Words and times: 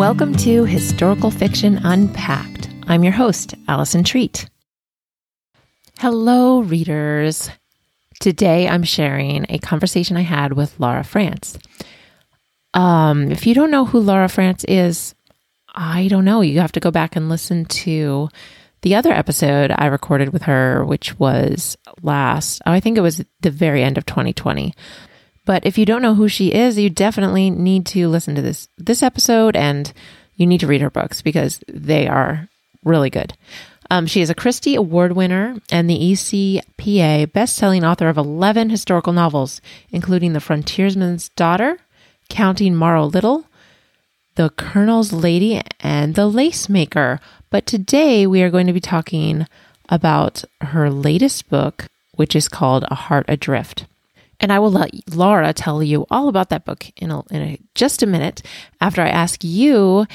Welcome 0.00 0.34
to 0.36 0.64
Historical 0.64 1.30
Fiction 1.30 1.76
Unpacked. 1.84 2.70
I'm 2.86 3.04
your 3.04 3.12
host, 3.12 3.54
Allison 3.68 4.02
Treat. 4.02 4.48
Hello, 5.98 6.60
readers. 6.60 7.50
Today 8.18 8.66
I'm 8.66 8.82
sharing 8.82 9.44
a 9.50 9.58
conversation 9.58 10.16
I 10.16 10.22
had 10.22 10.54
with 10.54 10.80
Laura 10.80 11.04
Frantz. 11.04 11.58
Um, 12.72 13.30
if 13.30 13.46
you 13.46 13.52
don't 13.52 13.70
know 13.70 13.84
who 13.84 14.00
Laura 14.00 14.30
Frantz 14.30 14.64
is, 14.64 15.14
I 15.74 16.08
don't 16.08 16.24
know. 16.24 16.40
You 16.40 16.60
have 16.60 16.72
to 16.72 16.80
go 16.80 16.90
back 16.90 17.14
and 17.14 17.28
listen 17.28 17.66
to 17.66 18.30
the 18.80 18.94
other 18.94 19.12
episode 19.12 19.70
I 19.70 19.84
recorded 19.84 20.32
with 20.32 20.44
her, 20.44 20.82
which 20.82 21.18
was 21.18 21.76
last, 22.00 22.62
oh, 22.64 22.72
I 22.72 22.80
think 22.80 22.96
it 22.96 23.02
was 23.02 23.22
the 23.42 23.50
very 23.50 23.82
end 23.82 23.98
of 23.98 24.06
2020. 24.06 24.72
But 25.44 25.64
if 25.66 25.78
you 25.78 25.86
don't 25.86 26.02
know 26.02 26.14
who 26.14 26.28
she 26.28 26.52
is, 26.52 26.78
you 26.78 26.90
definitely 26.90 27.50
need 27.50 27.86
to 27.86 28.08
listen 28.08 28.34
to 28.34 28.42
this 28.42 28.68
this 28.78 29.02
episode 29.02 29.56
and 29.56 29.92
you 30.36 30.46
need 30.46 30.60
to 30.60 30.66
read 30.66 30.80
her 30.80 30.90
books 30.90 31.22
because 31.22 31.60
they 31.68 32.06
are 32.06 32.48
really 32.84 33.10
good. 33.10 33.34
Um, 33.90 34.06
she 34.06 34.20
is 34.20 34.30
a 34.30 34.34
Christy 34.34 34.76
Award 34.76 35.12
winner 35.12 35.56
and 35.70 35.90
the 35.90 35.98
ECPA 35.98 37.32
best-selling 37.32 37.84
author 37.84 38.08
of 38.08 38.16
11 38.16 38.70
historical 38.70 39.12
novels, 39.12 39.60
including 39.90 40.32
The 40.32 40.40
Frontiersman's 40.40 41.28
Daughter, 41.30 41.78
Courting 42.30 42.76
Morrow 42.76 43.06
Little, 43.06 43.46
The 44.36 44.50
Colonel's 44.50 45.12
Lady, 45.12 45.60
and 45.80 46.14
The 46.14 46.28
Lace 46.28 46.68
Maker. 46.68 47.20
But 47.50 47.66
today 47.66 48.28
we 48.28 48.42
are 48.42 48.50
going 48.50 48.68
to 48.68 48.72
be 48.72 48.80
talking 48.80 49.48
about 49.88 50.44
her 50.60 50.88
latest 50.88 51.50
book, 51.50 51.86
which 52.14 52.36
is 52.36 52.48
called 52.48 52.84
A 52.88 52.94
Heart 52.94 53.26
Adrift. 53.28 53.86
And 54.40 54.52
I 54.52 54.58
will 54.58 54.70
let 54.70 54.90
Laura 55.14 55.52
tell 55.52 55.82
you 55.82 56.06
all 56.10 56.28
about 56.28 56.48
that 56.48 56.64
book 56.64 56.86
in, 56.96 57.10
a, 57.10 57.22
in 57.30 57.42
a, 57.42 57.58
just 57.74 58.02
a 58.02 58.06
minute 58.06 58.42
after 58.80 59.02
I 59.02 59.08
ask 59.08 59.44
you 59.44 60.06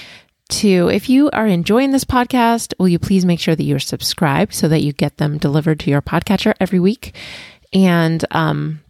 to, 0.50 0.90
if 0.90 1.09
you 1.09 1.30
are 1.32 1.48
enjoying 1.48 1.92
this 1.92 2.04
podcast, 2.04 2.73
will 2.80 2.88
you 2.88 3.00
please 3.00 3.26
make 3.26 3.40
sure 3.40 3.56
that 3.56 3.64
you're 3.64 3.80
subscribed 3.80 4.54
so 4.54 4.67
that 4.67 4.82
you 4.82 4.94
get 4.94 5.17
them 5.17 5.38
delivered 5.38 5.80
to 5.82 5.90
your 5.90 6.02
podcatcher 6.02 6.54
every 6.59 6.80
week? 6.80 7.16
And 7.73 8.23
um, 8.32 8.82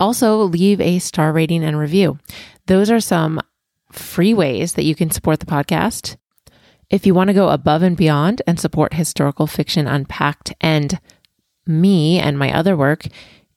also 0.00 0.42
leave 0.42 0.80
a 0.80 0.98
star 0.98 1.32
rating 1.32 1.64
and 1.64 1.78
review. 1.78 2.18
Those 2.66 2.90
are 2.90 3.00
some 3.00 3.40
free 3.92 4.34
ways 4.34 4.74
that 4.74 4.84
you 4.84 4.94
can 4.94 5.10
support 5.10 5.40
the 5.40 5.46
podcast. 5.46 6.16
If 6.90 7.06
you 7.06 7.14
want 7.14 7.28
to 7.28 7.34
go 7.34 7.48
above 7.48 7.82
and 7.82 7.96
beyond 7.96 8.42
and 8.46 8.60
support 8.60 8.94
historical 8.94 9.46
fiction 9.46 9.86
unpacked 9.86 10.52
and 10.60 11.00
me 11.66 12.18
and 12.18 12.38
my 12.38 12.52
other 12.52 12.76
work 12.76 13.06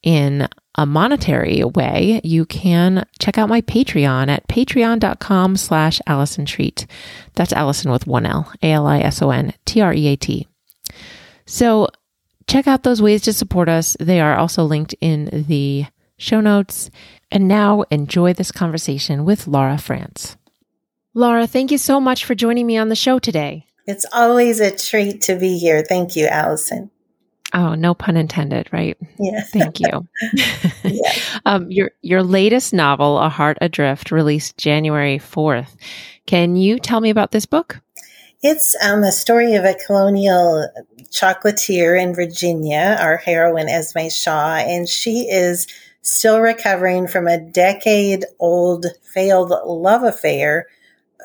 in 0.01 0.47
a 0.79 0.85
monetary 0.85 1.61
way, 1.65 2.21
you 2.23 2.45
can 2.45 3.05
check 3.19 3.37
out 3.37 3.49
my 3.49 3.59
Patreon 3.59 4.29
at 4.29 4.47
patreon.com 4.47 5.57
slash 5.57 5.99
Allison 6.07 6.45
Treat. 6.45 6.87
That's 7.35 7.51
Allison 7.51 7.91
with 7.91 8.07
one 8.07 8.25
L, 8.25 8.49
A-L-I-S-O-N, 8.63 9.53
T-R-E-A-T. 9.65 10.47
So 11.45 11.89
check 12.47 12.65
out 12.65 12.83
those 12.83 13.01
ways 13.01 13.23
to 13.23 13.33
support 13.33 13.67
us. 13.67 13.97
They 13.99 14.21
are 14.21 14.37
also 14.37 14.63
linked 14.63 14.95
in 15.01 15.43
the 15.49 15.87
show 16.17 16.39
notes. 16.39 16.89
And 17.29 17.49
now 17.49 17.83
enjoy 17.91 18.31
this 18.31 18.53
conversation 18.53 19.25
with 19.25 19.47
Laura 19.47 19.77
Frantz. 19.77 20.37
Laura, 21.13 21.45
thank 21.45 21.71
you 21.71 21.77
so 21.77 21.99
much 21.99 22.23
for 22.23 22.35
joining 22.35 22.65
me 22.65 22.77
on 22.77 22.87
the 22.87 22.95
show 22.95 23.19
today. 23.19 23.65
It's 23.85 24.05
always 24.13 24.61
a 24.61 24.73
treat 24.73 25.19
to 25.23 25.35
be 25.35 25.57
here. 25.57 25.83
Thank 25.83 26.15
you, 26.15 26.27
Allison. 26.27 26.89
Oh, 27.53 27.73
no 27.73 27.93
pun 27.93 28.15
intended, 28.15 28.69
right? 28.71 28.97
Yeah. 29.17 29.41
Thank 29.43 29.79
you. 29.79 30.07
yeah. 30.83 31.13
um, 31.45 31.71
your 31.71 31.91
your 32.01 32.23
latest 32.23 32.73
novel, 32.73 33.19
A 33.19 33.29
Heart 33.29 33.57
Adrift, 33.61 34.11
released 34.11 34.57
January 34.57 35.17
fourth. 35.17 35.75
Can 36.25 36.55
you 36.55 36.79
tell 36.79 37.01
me 37.01 37.09
about 37.09 37.31
this 37.31 37.45
book? 37.45 37.81
It's 38.41 38.75
um, 38.83 39.03
a 39.03 39.11
story 39.11 39.55
of 39.55 39.65
a 39.65 39.73
colonial 39.73 40.69
chocolatier 41.09 42.01
in 42.01 42.15
Virginia, 42.15 42.97
our 42.99 43.17
heroine 43.17 43.67
Esme 43.67 44.09
Shaw, 44.09 44.55
and 44.57 44.87
she 44.87 45.27
is 45.29 45.67
still 46.01 46.39
recovering 46.39 47.07
from 47.07 47.27
a 47.27 47.39
decade 47.39 48.25
old 48.39 48.85
failed 49.03 49.51
love 49.65 50.03
affair 50.03 50.67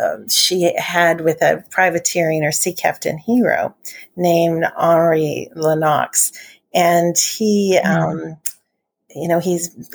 um, 0.00 0.28
she 0.28 0.72
had 0.76 1.20
with 1.20 1.42
a 1.42 1.64
privateering 1.70 2.44
or 2.44 2.52
sea 2.52 2.72
captain 2.72 3.18
hero 3.18 3.74
named 4.16 4.64
Henri 4.76 5.48
Lennox. 5.54 6.32
And 6.72 7.16
he, 7.16 7.78
mm. 7.82 7.86
um, 7.86 8.36
you 9.14 9.28
know, 9.28 9.38
he's, 9.38 9.90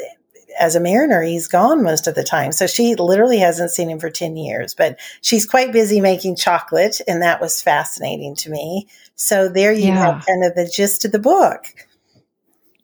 as 0.59 0.75
a 0.75 0.79
mariner, 0.79 1.21
he's 1.21 1.47
gone 1.47 1.83
most 1.83 2.07
of 2.07 2.15
the 2.15 2.23
time. 2.23 2.51
So 2.51 2.67
she 2.67 2.95
literally 2.95 3.39
hasn't 3.39 3.71
seen 3.71 3.89
him 3.89 3.99
for 3.99 4.09
10 4.09 4.37
years, 4.37 4.73
but 4.73 4.99
she's 5.21 5.45
quite 5.45 5.73
busy 5.73 5.99
making 6.01 6.37
chocolate. 6.37 7.01
And 7.07 7.21
that 7.21 7.41
was 7.41 7.61
fascinating 7.61 8.35
to 8.35 8.49
me. 8.49 8.87
So 9.15 9.49
there 9.49 9.73
you 9.73 9.87
yeah. 9.87 10.13
have 10.15 10.25
kind 10.25 10.45
of 10.45 10.55
the 10.55 10.71
gist 10.73 11.03
of 11.03 11.11
the 11.11 11.19
book. 11.19 11.65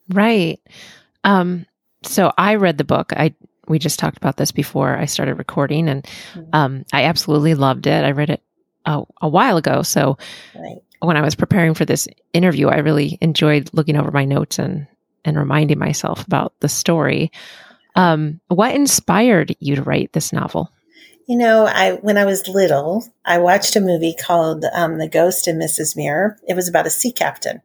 Right. 0.09 0.59
Um, 1.23 1.65
so 2.03 2.31
I 2.37 2.55
read 2.55 2.77
the 2.77 2.83
book. 2.83 3.13
I 3.13 3.33
we 3.67 3.79
just 3.79 3.99
talked 3.99 4.17
about 4.17 4.37
this 4.37 4.51
before 4.51 4.97
I 4.97 5.05
started 5.05 5.35
recording, 5.35 5.89
and 5.89 6.03
mm-hmm. 6.03 6.49
um, 6.53 6.85
I 6.93 7.03
absolutely 7.03 7.55
loved 7.55 7.87
it. 7.87 8.03
I 8.03 8.11
read 8.11 8.29
it 8.29 8.41
a, 8.85 9.03
a 9.21 9.29
while 9.29 9.57
ago, 9.57 9.81
so 9.81 10.17
right. 10.55 10.81
when 10.99 11.17
I 11.17 11.21
was 11.21 11.35
preparing 11.35 11.73
for 11.73 11.85
this 11.85 12.07
interview, 12.33 12.67
I 12.67 12.77
really 12.77 13.17
enjoyed 13.21 13.69
looking 13.73 13.97
over 13.97 14.11
my 14.11 14.25
notes 14.25 14.59
and 14.59 14.87
and 15.25 15.37
reminding 15.37 15.79
myself 15.79 16.25
about 16.25 16.53
the 16.59 16.69
story. 16.69 17.31
Um, 17.95 18.39
what 18.47 18.75
inspired 18.75 19.55
you 19.59 19.75
to 19.75 19.83
write 19.83 20.13
this 20.13 20.31
novel? 20.31 20.71
You 21.27 21.37
know, 21.37 21.65
I 21.65 21.93
when 21.93 22.17
I 22.17 22.25
was 22.25 22.47
little, 22.47 23.03
I 23.25 23.39
watched 23.39 23.75
a 23.75 23.81
movie 23.81 24.13
called 24.13 24.63
um, 24.73 24.99
"The 24.99 25.09
Ghost 25.09 25.47
and 25.47 25.59
Mrs. 25.59 25.95
Muir." 25.95 26.37
It 26.47 26.55
was 26.55 26.67
about 26.67 26.85
a 26.85 26.91
sea 26.91 27.11
captain, 27.11 27.61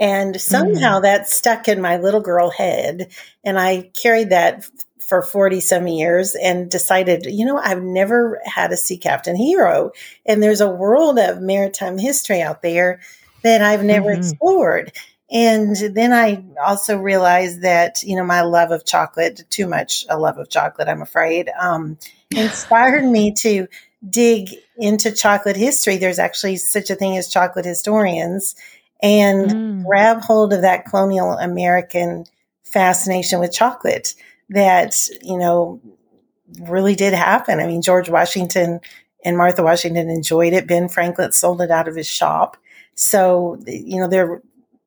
and 0.00 0.40
somehow 0.40 1.00
mm. 1.00 1.02
that 1.02 1.28
stuck 1.28 1.68
in 1.68 1.82
my 1.82 1.98
little 1.98 2.22
girl 2.22 2.50
head, 2.50 3.12
and 3.44 3.58
I 3.58 3.90
carried 4.00 4.30
that 4.30 4.66
for 5.06 5.22
40 5.22 5.60
some 5.60 5.86
years 5.86 6.34
and 6.34 6.68
decided, 6.68 7.26
you 7.26 7.44
know, 7.44 7.58
I've 7.58 7.82
never 7.82 8.40
had 8.44 8.72
a 8.72 8.76
sea 8.76 8.98
captain 8.98 9.36
hero. 9.36 9.92
And 10.26 10.42
there's 10.42 10.60
a 10.60 10.68
world 10.68 11.18
of 11.18 11.40
maritime 11.40 11.96
history 11.96 12.42
out 12.42 12.62
there 12.62 13.00
that 13.42 13.62
I've 13.62 13.84
never 13.84 14.10
mm-hmm. 14.10 14.18
explored. 14.18 14.92
And 15.30 15.76
then 15.76 16.12
I 16.12 16.44
also 16.64 16.98
realized 16.98 17.62
that, 17.62 18.02
you 18.02 18.16
know, 18.16 18.24
my 18.24 18.42
love 18.42 18.72
of 18.72 18.84
chocolate, 18.84 19.42
too 19.48 19.68
much 19.68 20.04
a 20.08 20.18
love 20.18 20.38
of 20.38 20.50
chocolate, 20.50 20.88
I'm 20.88 21.02
afraid, 21.02 21.50
um, 21.60 21.98
inspired 22.36 23.04
me 23.04 23.32
to 23.34 23.68
dig 24.08 24.54
into 24.76 25.12
chocolate 25.12 25.56
history. 25.56 25.98
There's 25.98 26.18
actually 26.18 26.56
such 26.56 26.90
a 26.90 26.96
thing 26.96 27.16
as 27.16 27.28
chocolate 27.28 27.64
historians 27.64 28.56
and 29.00 29.50
mm. 29.50 29.84
grab 29.84 30.22
hold 30.22 30.52
of 30.52 30.62
that 30.62 30.86
colonial 30.86 31.32
American 31.32 32.24
fascination 32.64 33.38
with 33.38 33.52
chocolate 33.52 34.14
that, 34.50 34.96
you 35.22 35.38
know, 35.38 35.80
really 36.60 36.94
did 36.94 37.12
happen. 37.12 37.60
I 37.60 37.66
mean, 37.66 37.82
George 37.82 38.08
Washington 38.08 38.80
and 39.24 39.36
Martha 39.36 39.62
Washington 39.62 40.08
enjoyed 40.08 40.52
it. 40.52 40.68
Ben 40.68 40.88
Franklin 40.88 41.32
sold 41.32 41.60
it 41.60 41.70
out 41.70 41.88
of 41.88 41.96
his 41.96 42.08
shop. 42.08 42.56
So, 42.94 43.58
you 43.66 44.00
know, 44.00 44.08
there 44.08 44.42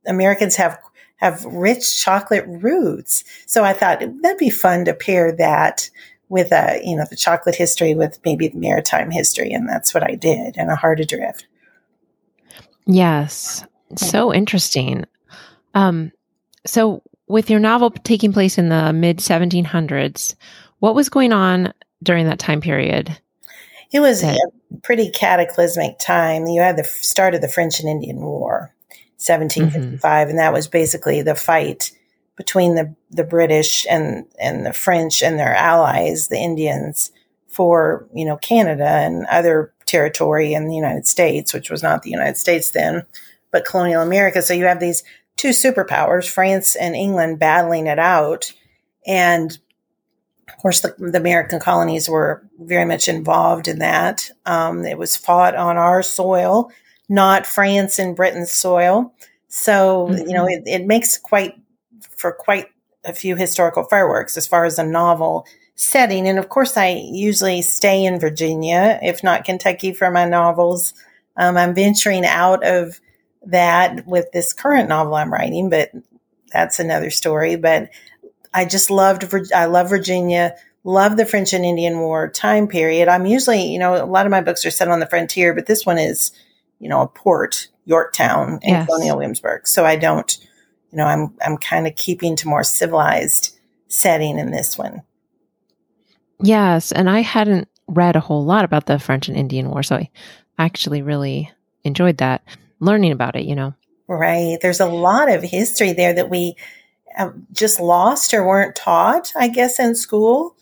Americans 0.06 0.56
have 0.56 0.80
have 1.18 1.44
rich 1.46 2.02
chocolate 2.02 2.46
roots. 2.48 3.26
So 3.46 3.64
I 3.64 3.74
thought 3.74 4.00
that'd 4.22 4.38
be 4.38 4.50
fun 4.50 4.86
to 4.86 4.94
pair 4.94 5.34
that 5.34 5.90
with 6.30 6.52
a, 6.54 6.80
you 6.84 6.96
know, 6.96 7.06
the 7.10 7.18
chocolate 7.18 7.56
history 7.56 7.94
with 7.94 8.20
maybe 8.24 8.48
the 8.48 8.58
maritime 8.58 9.12
history. 9.12 9.52
And 9.52 9.68
that's 9.68 9.94
what 9.94 10.04
I 10.04 10.16
did 10.16 10.56
and 10.58 10.72
a 10.72 10.76
heart 10.76 11.00
adrift. 11.02 11.46
Yes. 12.86 13.66
So 13.98 14.34
interesting. 14.34 15.06
Um, 15.74 16.12
so 16.66 17.04
with 17.30 17.50
your 17.50 17.60
novel 17.60 17.92
taking 17.92 18.34
place 18.34 18.58
in 18.58 18.70
the 18.70 18.92
mid 18.92 19.20
1700s, 19.20 20.36
what 20.80 20.96
was 20.96 21.10
going 21.10 21.32
on 21.32 21.74
during 22.04 22.26
that 22.26 22.40
time 22.40 22.60
period? 22.60 23.18
It 23.92 24.02
was 24.02 24.22
that- 24.22 24.36
a 24.36 24.78
pretty 24.82 25.10
cataclysmic 25.10 26.00
time. 26.00 26.46
You 26.48 26.62
had 26.62 26.78
the 26.78 26.84
start 26.84 27.36
of 27.36 27.42
the 27.42 27.48
French 27.48 27.80
and 27.80 27.88
Indian 27.88 28.18
War, 28.18 28.74
1755, 29.18 30.02
mm-hmm. 30.02 30.30
and 30.30 30.40
that 30.40 30.54
was 30.54 30.68
basically 30.68 31.22
the 31.22 31.36
fight 31.36 31.92
between 32.36 32.76
the, 32.76 32.96
the 33.12 33.24
British 33.24 33.86
and, 33.90 34.26
and 34.40 34.66
the 34.66 34.74
French 34.74 35.22
and 35.22 35.38
their 35.38 35.56
allies, 35.56 36.30
the 36.30 36.38
Indians, 36.38 37.12
for, 37.48 38.08
you 38.14 38.24
know, 38.24 38.38
Canada 38.38 38.88
and 38.88 39.26
other 39.26 39.74
territory 39.86 40.54
in 40.54 40.68
the 40.68 40.76
United 40.76 41.06
States, 41.08 41.54
which 41.54 41.70
was 41.70 41.84
not 41.84 42.04
the 42.04 42.12
United 42.12 42.38
States 42.38 42.70
then, 42.70 43.04
but 43.52 43.66
colonial 43.66 44.02
America. 44.02 44.42
So 44.42 44.54
you 44.54 44.66
have 44.66 44.80
these 44.80 45.04
two 45.40 45.50
superpowers, 45.50 46.30
France 46.30 46.76
and 46.76 46.98
England, 46.98 47.40
battling 47.40 47.88
it 47.88 47.98
out. 47.98 48.52
And 49.08 49.58
of 50.50 50.58
course, 50.58 50.82
the, 50.82 50.94
the 50.98 51.18
American 51.18 51.62
colonies 51.62 52.10
were 52.10 52.46
very 52.60 52.84
much 52.84 53.08
involved 53.08 53.70
in 53.70 53.80
that. 53.80 54.30
Um, 54.46 54.86
it 54.86 54.98
was 54.98 55.16
fought 55.16 55.56
on 55.56 55.78
our 55.78 56.04
soil, 56.04 56.70
not 57.08 57.46
France 57.46 58.00
and 58.00 58.18
Britain's 58.18 58.52
soil. 58.52 59.14
So, 59.48 60.10
mm-hmm. 60.10 60.28
you 60.28 60.34
know, 60.36 60.46
it, 60.46 60.64
it 60.66 60.86
makes 60.86 61.18
quite 61.18 61.56
for 62.18 62.34
quite 62.34 62.68
a 63.06 63.14
few 63.14 63.38
historical 63.38 63.86
fireworks 63.86 64.36
as 64.36 64.46
far 64.46 64.66
as 64.66 64.78
a 64.78 64.84
novel 64.84 65.46
setting. 65.76 66.28
And 66.28 66.38
of 66.38 66.50
course, 66.50 66.76
I 66.76 67.02
usually 67.10 67.62
stay 67.62 68.04
in 68.04 68.20
Virginia, 68.20 69.00
if 69.02 69.24
not 69.24 69.46
Kentucky, 69.46 69.94
for 69.94 70.12
my 70.12 70.26
novels. 70.26 70.94
Um, 71.38 71.56
I'm 71.56 71.74
venturing 71.74 72.26
out 72.26 72.62
of 72.66 73.00
that 73.46 74.06
with 74.06 74.32
this 74.32 74.54
current 74.54 74.90
novel 74.90 75.16
I'm 75.16 75.32
writing, 75.32 75.70
but 75.70 75.92
that's 76.52 76.80
another 76.80 77.10
story. 77.10 77.56
But 77.56 77.90
I 78.54 78.66
just 78.66 78.90
loved, 78.90 79.26
I 79.54 79.66
love 79.66 79.90
Virginia, 79.90 80.56
love 80.84 81.18
the 81.18 81.26
French 81.26 81.54
and 81.54 81.66
Indian 81.66 82.00
War 82.00 82.30
time 82.30 82.68
period. 82.68 83.08
I'm 83.08 83.26
usually, 83.26 83.72
you 83.72 83.80
know, 83.80 84.04
a 84.04 84.06
lot 84.06 84.26
of 84.26 84.32
my 84.32 84.42
books 84.42 84.66
are 84.66 84.72
set 84.72 84.88
on 84.88 85.00
the 85.00 85.06
frontier, 85.06 85.54
but 85.54 85.68
this 85.68 85.86
one 85.86 85.98
is, 85.98 86.32
you 86.80 86.90
know, 86.90 87.02
a 87.02 87.08
port, 87.08 87.68
Yorktown 87.86 88.60
in 88.62 88.70
yes. 88.70 88.86
Colonial 88.86 89.18
Williamsburg. 89.18 89.68
So 89.68 89.86
I 89.86 89.96
don't, 89.96 90.38
you 90.92 90.98
know, 90.98 91.06
I'm, 91.06 91.34
I'm 91.46 91.58
kind 91.58 91.88
of 91.88 91.96
keeping 91.96 92.36
to 92.38 92.48
more 92.48 92.64
civilized 92.64 93.58
setting 93.88 94.38
in 94.38 94.52
this 94.52 94.78
one. 94.78 95.02
Yes. 96.42 96.92
And 96.92 97.10
I 97.10 97.22
hadn't 97.22 97.68
read 97.88 98.16
a 98.16 98.22
whole 98.22 98.46
lot 98.46 98.64
about 98.64 98.86
the 98.86 99.00
French 99.00 99.28
and 99.28 99.38
Indian 99.38 99.70
War. 99.70 99.84
So 99.84 99.98
I 99.98 100.10
actually 100.58 101.02
really 101.02 101.52
enjoyed 101.84 102.18
that, 102.18 102.44
learning 102.80 103.12
about 103.12 103.36
it, 103.36 103.46
you 103.46 103.56
know. 103.56 103.74
Right. 104.08 104.58
There's 104.62 104.80
a 104.80 104.88
lot 104.88 105.32
of 105.32 105.44
history 105.44 105.94
there 105.94 106.14
that 106.14 106.30
we 106.30 106.56
just 107.52 107.80
lost 107.80 108.34
or 108.34 108.46
weren't 108.46 108.76
taught, 108.76 109.34
I 109.36 109.48
guess, 109.48 109.80
in 109.80 109.96
school. 109.96 110.56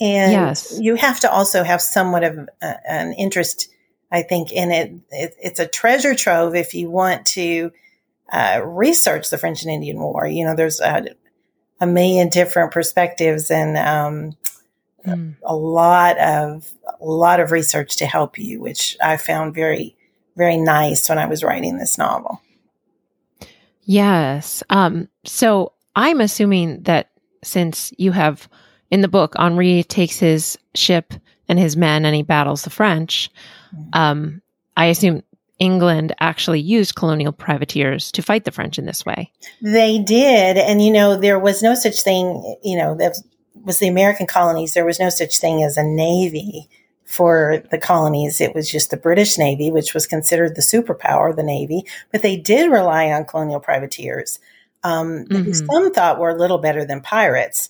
And 0.00 0.32
yes. 0.32 0.78
you 0.80 0.96
have 0.96 1.20
to 1.20 1.30
also 1.30 1.62
have 1.62 1.80
somewhat 1.80 2.24
of 2.24 2.48
a, 2.60 2.90
an 2.90 3.12
interest, 3.12 3.68
I 4.10 4.22
think, 4.22 4.52
in 4.52 4.70
it. 4.70 4.92
it. 5.10 5.36
It's 5.40 5.60
a 5.60 5.66
treasure 5.66 6.14
trove 6.14 6.54
if 6.54 6.74
you 6.74 6.90
want 6.90 7.26
to 7.26 7.72
uh, 8.32 8.60
research 8.64 9.30
the 9.30 9.38
French 9.38 9.62
and 9.62 9.70
Indian 9.70 9.98
War. 9.98 10.26
You 10.26 10.44
know, 10.44 10.56
there's 10.56 10.80
a, 10.80 11.06
a 11.80 11.86
million 11.86 12.28
different 12.30 12.72
perspectives 12.72 13.50
and 13.50 13.76
um, 13.76 14.36
mm. 15.06 15.34
a, 15.42 15.52
a 15.52 15.54
lot 15.54 16.18
of 16.18 16.68
a 17.00 17.04
lot 17.04 17.40
of 17.40 17.52
research 17.52 17.96
to 17.96 18.06
help 18.06 18.38
you, 18.38 18.60
which 18.60 18.96
I 19.02 19.16
found 19.16 19.54
very 19.54 19.96
very 20.36 20.56
nice 20.56 21.08
when 21.08 21.18
I 21.18 21.26
was 21.26 21.42
writing 21.42 21.78
this 21.78 21.98
novel. 21.98 22.40
Yes. 23.84 24.62
Um, 24.70 25.08
so 25.24 25.72
I'm 25.96 26.20
assuming 26.20 26.82
that 26.84 27.10
since 27.42 27.92
you 27.98 28.12
have 28.12 28.48
in 28.90 29.00
the 29.00 29.08
book, 29.08 29.34
Henri 29.36 29.82
takes 29.84 30.18
his 30.18 30.58
ship 30.74 31.14
and 31.48 31.58
his 31.58 31.76
men 31.76 32.04
and 32.04 32.14
he 32.14 32.22
battles 32.22 32.62
the 32.62 32.70
French. 32.70 33.30
Mm-hmm. 33.74 33.88
Um, 33.92 34.42
I 34.76 34.86
assume 34.86 35.22
England 35.58 36.14
actually 36.20 36.60
used 36.60 36.94
colonial 36.94 37.32
privateers 37.32 38.10
to 38.12 38.22
fight 38.22 38.44
the 38.44 38.50
French 38.50 38.78
in 38.78 38.86
this 38.86 39.04
way. 39.04 39.30
They 39.60 39.98
did. 39.98 40.56
And, 40.56 40.82
you 40.82 40.92
know, 40.92 41.16
there 41.16 41.38
was 41.38 41.62
no 41.62 41.74
such 41.74 42.02
thing, 42.02 42.56
you 42.62 42.76
know, 42.76 42.96
that 42.96 43.16
was 43.64 43.78
the 43.78 43.88
American 43.88 44.26
colonies. 44.26 44.74
There 44.74 44.84
was 44.84 44.98
no 44.98 45.08
such 45.08 45.38
thing 45.38 45.62
as 45.62 45.76
a 45.76 45.84
navy 45.84 46.68
for 47.12 47.62
the 47.70 47.76
colonies. 47.76 48.40
It 48.40 48.54
was 48.54 48.70
just 48.70 48.90
the 48.90 48.96
British 48.96 49.36
Navy, 49.36 49.70
which 49.70 49.92
was 49.92 50.06
considered 50.06 50.56
the 50.56 50.62
superpower, 50.62 51.36
the 51.36 51.42
Navy, 51.42 51.84
but 52.10 52.22
they 52.22 52.38
did 52.38 52.70
rely 52.70 53.12
on 53.12 53.26
colonial 53.26 53.60
privateers. 53.60 54.40
Um, 54.82 55.26
mm-hmm. 55.26 55.52
Some 55.52 55.92
thought 55.92 56.18
were 56.18 56.30
a 56.30 56.38
little 56.38 56.56
better 56.56 56.86
than 56.86 57.02
pirates, 57.02 57.68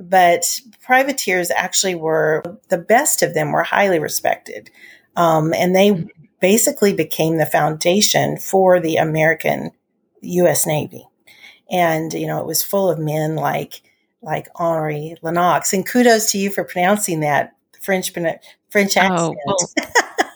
but 0.00 0.60
privateers 0.80 1.50
actually 1.50 1.96
were 1.96 2.44
the 2.68 2.78
best 2.78 3.22
of 3.24 3.34
them 3.34 3.50
were 3.50 3.64
highly 3.64 3.98
respected. 3.98 4.70
Um, 5.16 5.52
and 5.52 5.74
they 5.74 5.90
mm-hmm. 5.90 6.06
basically 6.40 6.94
became 6.94 7.38
the 7.38 7.46
foundation 7.46 8.36
for 8.36 8.78
the 8.78 8.96
American 8.96 9.72
U.S. 10.20 10.68
Navy. 10.68 11.04
And, 11.68 12.14
you 12.14 12.28
know, 12.28 12.38
it 12.38 12.46
was 12.46 12.62
full 12.62 12.88
of 12.88 13.00
men 13.00 13.34
like, 13.34 13.82
like 14.22 14.48
Henri 14.54 15.16
Lennox. 15.20 15.72
And 15.72 15.84
kudos 15.84 16.30
to 16.30 16.38
you 16.38 16.50
for 16.50 16.62
pronouncing 16.62 17.20
that 17.20 17.54
French, 17.84 18.12
French 18.12 18.96
accent. 18.96 19.12
Oh, 19.18 19.34
well, 19.46 19.56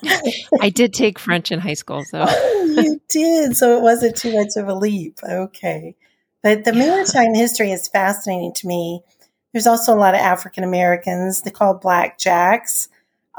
I 0.60 0.70
did 0.70 0.92
take 0.92 1.18
French 1.18 1.50
in 1.50 1.58
high 1.58 1.74
school, 1.74 2.04
so. 2.04 2.24
oh, 2.28 2.64
you 2.76 3.00
did. 3.08 3.56
So 3.56 3.76
it 3.76 3.82
wasn't 3.82 4.16
too 4.16 4.34
much 4.34 4.56
of 4.56 4.68
a 4.68 4.74
leap. 4.74 5.18
Okay. 5.22 5.96
But 6.42 6.64
the 6.64 6.72
maritime 6.72 7.34
history 7.34 7.72
is 7.72 7.88
fascinating 7.88 8.52
to 8.54 8.66
me. 8.66 9.02
There's 9.52 9.66
also 9.66 9.94
a 9.94 9.98
lot 9.98 10.14
of 10.14 10.20
African 10.20 10.62
Americans, 10.62 11.42
they 11.42 11.50
call 11.50 11.78
blackjacks, 11.78 12.88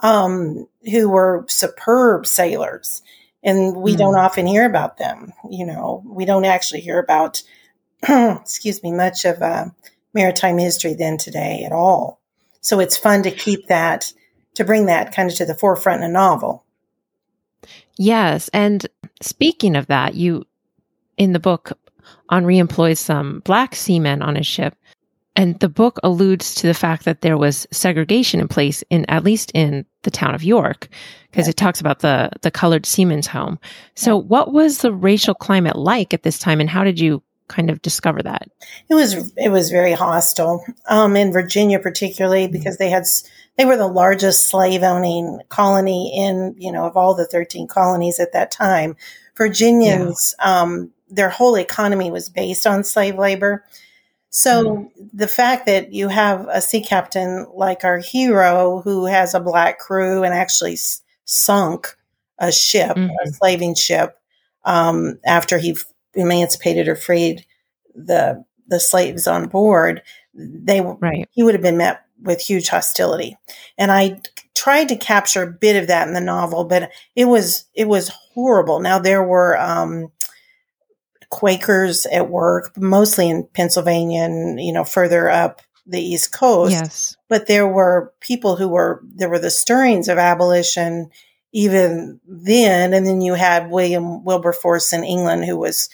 um, 0.02 0.68
who 0.90 1.10
were 1.10 1.46
superb 1.48 2.26
sailors. 2.26 3.02
And 3.44 3.78
we 3.78 3.94
mm. 3.94 3.98
don't 3.98 4.16
hmm. 4.16 4.20
often 4.20 4.48
hear 4.48 4.66
about 4.66 4.98
them. 4.98 5.32
You 5.50 5.66
know, 5.66 6.04
we 6.06 6.26
don't 6.26 6.46
actually 6.46 6.82
hear 6.82 7.00
about, 7.00 7.42
excuse 8.04 8.84
me, 8.84 8.92
much 8.92 9.24
of 9.24 9.42
uh, 9.42 9.68
maritime 10.14 10.58
history 10.58 10.94
then 10.94 11.18
today 11.18 11.64
at 11.66 11.72
all. 11.72 12.19
So 12.62 12.80
it's 12.80 12.98
fun 12.98 13.24
to 13.24 13.32
keep 13.32 13.68
that, 13.68 14.12
to 14.56 14.64
bring 14.64 14.86
that 14.88 15.14
kind 15.14 15.30
of 15.30 15.36
to 15.38 15.46
the 15.46 15.56
forefront 15.56 16.04
in 16.04 16.10
a 16.10 16.14
novel. 16.14 16.66
Yes. 17.98 18.50
And 18.54 18.86
speaking 19.22 19.76
of 19.76 19.88
that, 19.88 20.16
you, 20.16 20.46
in 21.18 21.34
the 21.34 21.40
book, 21.40 21.78
Henri 22.30 22.58
employs 22.58 23.00
some 23.00 23.42
black 23.42 23.76
seamen 23.76 24.22
on 24.22 24.36
his 24.36 24.48
ship. 24.48 24.76
And 25.36 25.60
the 25.60 25.70
book 25.70 26.00
alludes 26.04 26.56
to 26.56 26.68
the 26.68 26.74
fact 26.74 27.06
that 27.06 27.22
there 27.22 27.38
was 27.38 27.68
segregation 27.72 28.40
in 28.40 28.48
place 28.48 28.84
in 28.90 29.06
at 29.10 29.24
least 29.24 29.52
in 29.54 29.86
the 30.04 30.12
town 30.12 30.36
of 30.36 30.44
York, 30.44 30.90
because 31.32 31.48
yeah. 31.48 31.52
it 31.52 31.58
talks 31.58 31.80
about 31.80 32.00
the 32.00 32.30
the 32.42 32.52
colored 32.52 32.86
seamen's 32.86 33.28
home. 33.28 33.60
So 33.96 34.18
yeah. 34.18 34.26
what 34.26 34.52
was 34.52 34.80
the 34.80 34.92
racial 34.92 35.34
climate 35.34 35.78
like 35.78 36.14
at 36.14 36.24
this 36.24 36.40
time 36.40 36.60
and 36.60 36.70
how 36.70 36.84
did 36.84 37.00
you 37.00 37.24
kind 37.50 37.70
of 37.70 37.82
discover 37.82 38.24
that? 38.24 38.50
It 38.90 38.96
was 38.96 39.34
it 39.36 39.50
was 39.50 39.70
very 39.70 39.92
hostile. 39.94 40.64
Um, 40.88 41.18
in 41.18 41.34
Virginia 41.34 41.80
particularly 41.80 42.46
mm-hmm. 42.46 42.54
because 42.54 42.78
they 42.78 42.90
had 42.90 43.04
they 43.58 43.66
were 43.66 43.76
the 43.76 43.88
largest 43.88 44.48
slave 44.50 44.84
owning 44.84 45.42
colony 45.50 46.14
in, 46.16 46.56
you 46.58 46.72
know, 46.72 46.86
of 46.86 46.96
all 46.96 47.14
the 47.14 47.28
13 47.28 47.68
colonies 47.68 48.20
at 48.20 48.32
that 48.32 48.52
time. 48.52 48.96
Virginians 49.36 50.34
yeah. 50.40 50.62
um, 50.62 50.92
their 51.10 51.30
whole 51.30 51.56
economy 51.58 52.12
was 52.12 52.30
based 52.30 52.66
on 52.66 52.84
slave 52.84 53.18
labor. 53.18 53.66
So 54.30 54.64
mm. 54.64 55.10
the 55.12 55.28
fact 55.28 55.66
that 55.66 55.92
you 55.92 56.08
have 56.08 56.48
a 56.50 56.62
sea 56.62 56.82
captain 56.82 57.48
like 57.54 57.84
our 57.84 57.98
hero 57.98 58.82
who 58.82 59.06
has 59.08 59.34
a 59.34 59.40
black 59.40 59.80
crew 59.80 60.24
and 60.24 60.34
actually 60.34 60.74
s- 60.74 61.02
sunk 61.26 61.96
a 62.38 62.52
ship, 62.52 62.96
mm-hmm. 62.96 63.10
a 63.10 63.32
slaving 63.32 63.76
ship, 63.76 64.18
um, 64.64 65.20
after 65.26 65.58
he 65.58 65.78
emancipated 66.14 66.88
or 66.88 66.96
freed 66.96 67.46
the 67.96 68.44
the 68.68 68.80
slaves 68.80 69.28
on 69.28 69.48
board, 69.48 70.02
they 70.34 70.82
right. 70.82 71.28
he 71.32 71.44
would 71.44 71.56
have 71.56 71.64
been 71.64 71.78
met 71.78 72.06
with 72.22 72.42
huge 72.42 72.70
hostility. 72.70 73.38
And 73.78 73.92
I 73.92 74.22
tried 74.54 74.90
to 74.90 74.96
capture 74.96 75.44
a 75.44 75.52
bit 75.52 75.76
of 75.76 75.88
that 75.88 76.08
in 76.08 76.14
the 76.14 76.22
novel, 76.22 76.66
but 76.66 76.92
it 77.16 77.26
was 77.26 77.66
it 77.74 77.88
was 77.88 78.10
horrible. 78.10 78.80
Now 78.80 79.00
there 79.00 79.24
were 79.24 79.58
um, 79.58 80.12
Quakers 81.30 82.06
at 82.08 82.30
work, 82.30 82.76
mostly 82.76 83.30
in 83.30 83.48
Pennsylvania 83.54 84.24
and, 84.24 84.60
you 84.60 84.74
know, 84.74 84.84
further 84.84 85.30
up 85.30 85.62
the 85.86 86.02
East 86.02 86.34
Coast. 86.34 86.74
Yes. 86.74 87.18
But 87.28 87.48
there 87.48 87.68
were 87.68 88.14
people 88.20 88.56
who 88.56 88.68
were, 88.68 89.02
there 89.04 89.30
were 89.30 89.40
the 89.40 89.52
stirrings 89.52 90.08
of 90.08 90.18
abolition 90.18 91.10
even 91.52 92.20
then. 92.28 92.94
And 92.94 93.06
then 93.06 93.22
you 93.22 93.34
had 93.34 93.72
William 93.72 94.24
Wilberforce 94.24 94.94
in 94.94 95.04
England, 95.04 95.46
who 95.46 95.58
was 95.58 95.90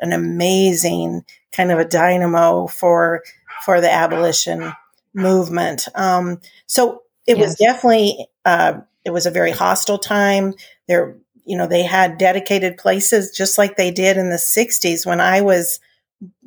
an 0.00 0.12
amazing 0.12 1.24
kind 1.52 1.72
of 1.72 1.78
a 1.78 1.84
dynamo 1.84 2.66
for, 2.66 3.22
for 3.64 3.80
the 3.80 3.90
abolition 3.90 4.72
movement. 5.14 5.88
Um, 5.94 6.40
so 6.66 7.02
it 7.26 7.38
yes. 7.38 7.48
was 7.48 7.54
definitely, 7.56 8.26
uh, 8.44 8.80
it 9.04 9.10
was 9.10 9.26
a 9.26 9.30
very 9.30 9.50
hostile 9.50 9.98
time. 9.98 10.54
There, 10.86 11.16
you 11.44 11.56
know, 11.56 11.66
they 11.66 11.82
had 11.82 12.18
dedicated 12.18 12.76
places 12.76 13.30
just 13.30 13.58
like 13.58 13.76
they 13.76 13.90
did 13.90 14.16
in 14.16 14.30
the 14.30 14.36
60s 14.36 15.06
when 15.06 15.20
I 15.20 15.40
was, 15.40 15.80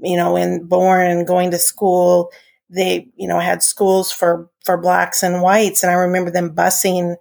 you 0.02 0.18
know, 0.18 0.36
in 0.36 0.66
born 0.66 1.10
and 1.10 1.28
going 1.28 1.52
to 1.52 1.60
school. 1.60 2.32
They, 2.70 3.10
you 3.16 3.28
know, 3.28 3.40
had 3.40 3.62
schools 3.62 4.12
for, 4.12 4.50
for 4.64 4.78
blacks 4.78 5.24
and 5.24 5.42
whites. 5.42 5.84
And 5.84 5.92
I 5.92 5.96
remember 5.96 6.32
them 6.32 6.56
busing, 6.56 7.16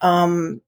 um, 0.00 0.60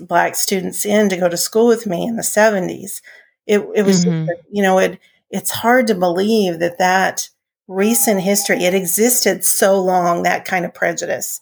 black 0.00 0.34
students 0.34 0.84
in 0.84 1.08
to 1.08 1.16
go 1.16 1.28
to 1.28 1.36
school 1.36 1.66
with 1.66 1.86
me 1.86 2.06
in 2.06 2.16
the 2.16 2.22
70s. 2.22 3.00
It, 3.46 3.60
it 3.74 3.82
was, 3.82 4.04
mm-hmm. 4.04 4.28
you 4.50 4.62
know, 4.62 4.78
it, 4.78 4.98
it's 5.30 5.50
hard 5.50 5.86
to 5.88 5.94
believe 5.94 6.58
that 6.58 6.78
that 6.78 7.28
recent 7.68 8.20
history, 8.20 8.64
it 8.64 8.74
existed 8.74 9.44
so 9.44 9.80
long, 9.80 10.22
that 10.22 10.44
kind 10.44 10.64
of 10.64 10.74
prejudice. 10.74 11.40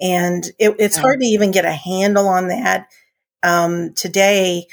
And 0.00 0.44
it, 0.58 0.76
it's 0.78 0.96
yeah. 0.96 1.02
hard 1.02 1.20
to 1.20 1.26
even 1.26 1.50
get 1.50 1.64
a 1.64 1.72
handle 1.72 2.28
on 2.28 2.48
that 2.48 2.88
um, 3.42 3.94
today 3.94 4.66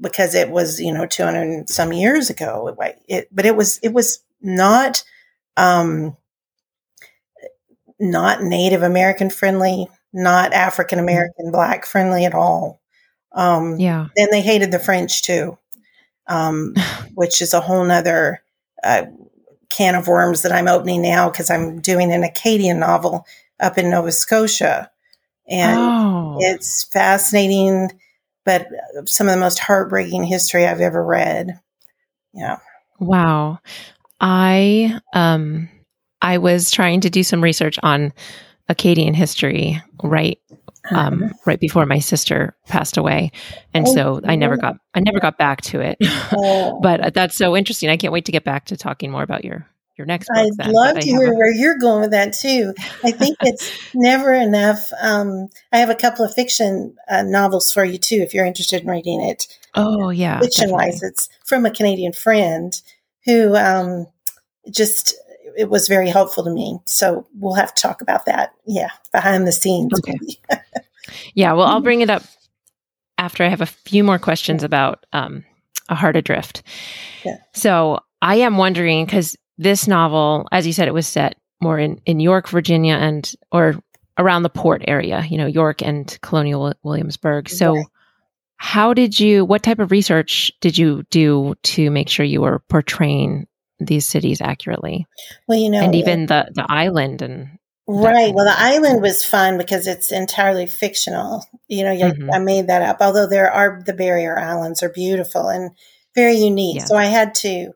because 0.00 0.34
it 0.34 0.50
was 0.50 0.80
you 0.80 0.92
know 0.92 1.06
200 1.06 1.68
some 1.68 1.92
years 1.92 2.30
ago 2.30 2.76
it, 3.08 3.28
but 3.32 3.46
it 3.46 3.56
was 3.56 3.78
it 3.78 3.92
was 3.92 4.20
not 4.40 5.04
um, 5.56 6.16
not 7.98 8.42
native 8.42 8.82
american 8.82 9.30
friendly 9.30 9.86
not 10.14 10.52
african 10.52 10.98
american 10.98 11.50
black 11.50 11.84
friendly 11.84 12.24
at 12.24 12.34
all 12.34 12.80
um, 13.32 13.78
yeah 13.78 14.06
and 14.16 14.28
they 14.32 14.40
hated 14.40 14.70
the 14.70 14.78
french 14.78 15.22
too 15.22 15.58
um, 16.26 16.74
which 17.14 17.42
is 17.42 17.52
a 17.52 17.60
whole 17.60 17.84
nother 17.84 18.42
uh, 18.82 19.04
can 19.74 19.94
of 19.94 20.08
worms 20.08 20.42
that 20.42 20.52
I'm 20.52 20.68
opening 20.68 21.02
now 21.02 21.28
because 21.30 21.50
I'm 21.50 21.80
doing 21.80 22.12
an 22.12 22.22
Acadian 22.22 22.78
novel 22.78 23.26
up 23.58 23.76
in 23.78 23.90
Nova 23.90 24.12
Scotia. 24.12 24.90
And 25.48 25.78
oh. 25.78 26.36
it's 26.40 26.84
fascinating, 26.84 27.90
but 28.44 28.68
some 29.06 29.26
of 29.26 29.34
the 29.34 29.40
most 29.40 29.58
heartbreaking 29.58 30.24
history 30.24 30.66
I've 30.66 30.80
ever 30.80 31.04
read. 31.04 31.60
Yeah. 32.32 32.58
Wow. 32.98 33.58
I 34.20 35.00
um 35.12 35.68
I 36.22 36.38
was 36.38 36.70
trying 36.70 37.00
to 37.02 37.10
do 37.10 37.22
some 37.22 37.42
research 37.42 37.78
on 37.82 38.12
Acadian 38.68 39.14
history 39.14 39.82
right 40.02 40.38
um, 40.90 41.32
right 41.46 41.60
before 41.60 41.86
my 41.86 41.98
sister 41.98 42.56
passed 42.66 42.96
away, 42.96 43.32
and 43.72 43.88
so 43.88 44.20
I 44.24 44.36
never 44.36 44.56
got 44.56 44.76
I 44.94 45.00
never 45.00 45.20
got 45.20 45.38
back 45.38 45.62
to 45.62 45.80
it. 45.80 45.98
But 46.82 47.14
that's 47.14 47.36
so 47.36 47.56
interesting. 47.56 47.88
I 47.88 47.96
can't 47.96 48.12
wait 48.12 48.26
to 48.26 48.32
get 48.32 48.44
back 48.44 48.66
to 48.66 48.76
talking 48.76 49.10
more 49.10 49.22
about 49.22 49.44
your 49.44 49.66
your 49.96 50.06
next 50.06 50.28
book. 50.28 50.38
I'd 50.38 50.56
then, 50.56 50.72
love 50.72 50.98
to 50.98 51.06
hear 51.06 51.32
a- 51.32 51.36
where 51.36 51.52
you're 51.52 51.78
going 51.78 52.02
with 52.02 52.10
that 52.10 52.34
too. 52.34 52.74
I 53.02 53.12
think 53.12 53.36
it's 53.42 53.70
never 53.94 54.32
enough. 54.32 54.90
Um, 55.00 55.48
I 55.72 55.78
have 55.78 55.90
a 55.90 55.94
couple 55.94 56.24
of 56.24 56.34
fiction 56.34 56.96
uh, 57.08 57.22
novels 57.22 57.72
for 57.72 57.84
you 57.84 57.98
too, 57.98 58.16
if 58.16 58.34
you're 58.34 58.46
interested 58.46 58.82
in 58.82 58.88
reading 58.88 59.22
it. 59.22 59.46
Oh 59.74 60.10
yeah, 60.10 60.40
fiction 60.40 60.70
wise, 60.70 61.02
it's 61.02 61.28
from 61.44 61.64
a 61.64 61.70
Canadian 61.70 62.12
friend 62.12 62.80
who 63.24 63.56
um, 63.56 64.06
just 64.70 65.14
it 65.56 65.68
was 65.68 65.88
very 65.88 66.08
helpful 66.08 66.44
to 66.44 66.50
me. 66.50 66.78
So 66.84 67.26
we'll 67.38 67.54
have 67.54 67.74
to 67.74 67.82
talk 67.82 68.00
about 68.00 68.26
that. 68.26 68.54
Yeah, 68.66 68.90
behind 69.12 69.46
the 69.46 69.52
scenes. 69.52 69.92
Okay. 69.98 70.18
yeah, 71.34 71.52
well, 71.52 71.66
I'll 71.66 71.80
bring 71.80 72.00
it 72.00 72.10
up 72.10 72.22
after 73.18 73.44
I 73.44 73.48
have 73.48 73.60
a 73.60 73.66
few 73.66 74.04
more 74.04 74.18
questions 74.18 74.62
about 74.62 75.06
um, 75.12 75.44
A 75.88 75.94
Heart 75.94 76.16
Adrift. 76.16 76.62
Yeah. 77.24 77.38
So 77.52 78.00
I 78.20 78.36
am 78.36 78.56
wondering 78.56 79.04
because 79.04 79.36
this 79.58 79.86
novel, 79.86 80.48
as 80.50 80.66
you 80.66 80.72
said, 80.72 80.88
it 80.88 80.94
was 80.94 81.06
set 81.06 81.36
more 81.60 81.78
in, 81.78 82.00
in 82.06 82.20
York, 82.20 82.48
Virginia, 82.48 82.94
and 82.94 83.32
or 83.52 83.76
around 84.18 84.42
the 84.42 84.50
port 84.50 84.84
area, 84.86 85.24
you 85.28 85.38
know, 85.38 85.46
York 85.46 85.82
and 85.82 86.18
Colonial 86.20 86.74
Williamsburg. 86.82 87.48
So, 87.48 87.74
right. 87.74 87.86
how 88.56 88.94
did 88.94 89.18
you, 89.18 89.44
what 89.44 89.62
type 89.62 89.78
of 89.78 89.90
research 89.90 90.52
did 90.60 90.78
you 90.78 91.04
do 91.10 91.54
to 91.62 91.90
make 91.90 92.08
sure 92.08 92.24
you 92.24 92.40
were 92.40 92.60
portraying 92.68 93.46
these 93.78 94.06
cities 94.06 94.40
accurately. 94.40 95.06
Well, 95.48 95.58
you 95.58 95.70
know, 95.70 95.82
and 95.82 95.94
even 95.94 96.26
the 96.26 96.50
the 96.54 96.66
island 96.68 97.22
and 97.22 97.58
right. 97.86 98.34
Well, 98.34 98.44
the 98.44 98.54
island 98.56 99.02
was 99.02 99.24
fun 99.24 99.58
because 99.58 99.86
it's 99.86 100.12
entirely 100.12 100.66
fictional. 100.66 101.44
You 101.68 101.84
know, 101.84 101.94
mm-hmm. 101.94 102.30
I 102.32 102.38
made 102.38 102.68
that 102.68 102.82
up. 102.82 102.98
Although 103.00 103.26
there 103.26 103.50
are 103.50 103.82
the 103.84 103.94
barrier 103.94 104.38
islands 104.38 104.82
are 104.82 104.90
beautiful 104.90 105.48
and 105.48 105.70
very 106.14 106.36
unique. 106.36 106.76
Yeah. 106.76 106.84
So 106.84 106.96
I 106.96 107.06
had 107.06 107.34
to, 107.36 107.72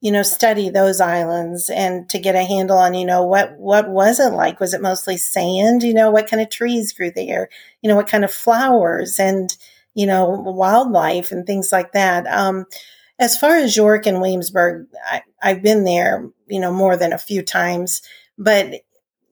you 0.00 0.10
know, 0.10 0.22
study 0.22 0.68
those 0.68 1.00
islands 1.00 1.70
and 1.70 2.08
to 2.10 2.18
get 2.18 2.34
a 2.34 2.44
handle 2.44 2.78
on, 2.78 2.94
you 2.94 3.06
know, 3.06 3.24
what 3.24 3.56
what 3.56 3.88
was 3.88 4.20
it 4.20 4.32
like? 4.32 4.60
Was 4.60 4.74
it 4.74 4.82
mostly 4.82 5.16
sand? 5.16 5.82
You 5.82 5.94
know, 5.94 6.10
what 6.10 6.28
kind 6.28 6.42
of 6.42 6.50
trees 6.50 6.92
grew 6.92 7.10
there? 7.10 7.48
You 7.82 7.88
know, 7.88 7.96
what 7.96 8.08
kind 8.08 8.24
of 8.24 8.32
flowers 8.32 9.18
and 9.18 9.56
you 9.94 10.06
know 10.06 10.26
wildlife 10.28 11.32
and 11.32 11.46
things 11.46 11.72
like 11.72 11.92
that. 11.92 12.26
Um, 12.26 12.66
as 13.18 13.38
far 13.38 13.56
as 13.56 13.76
York 13.76 14.06
and 14.06 14.20
Williamsburg, 14.20 14.86
I, 15.10 15.22
I've 15.42 15.62
been 15.62 15.84
there, 15.84 16.28
you 16.46 16.60
know, 16.60 16.72
more 16.72 16.96
than 16.96 17.12
a 17.12 17.18
few 17.18 17.42
times, 17.42 18.02
but 18.36 18.82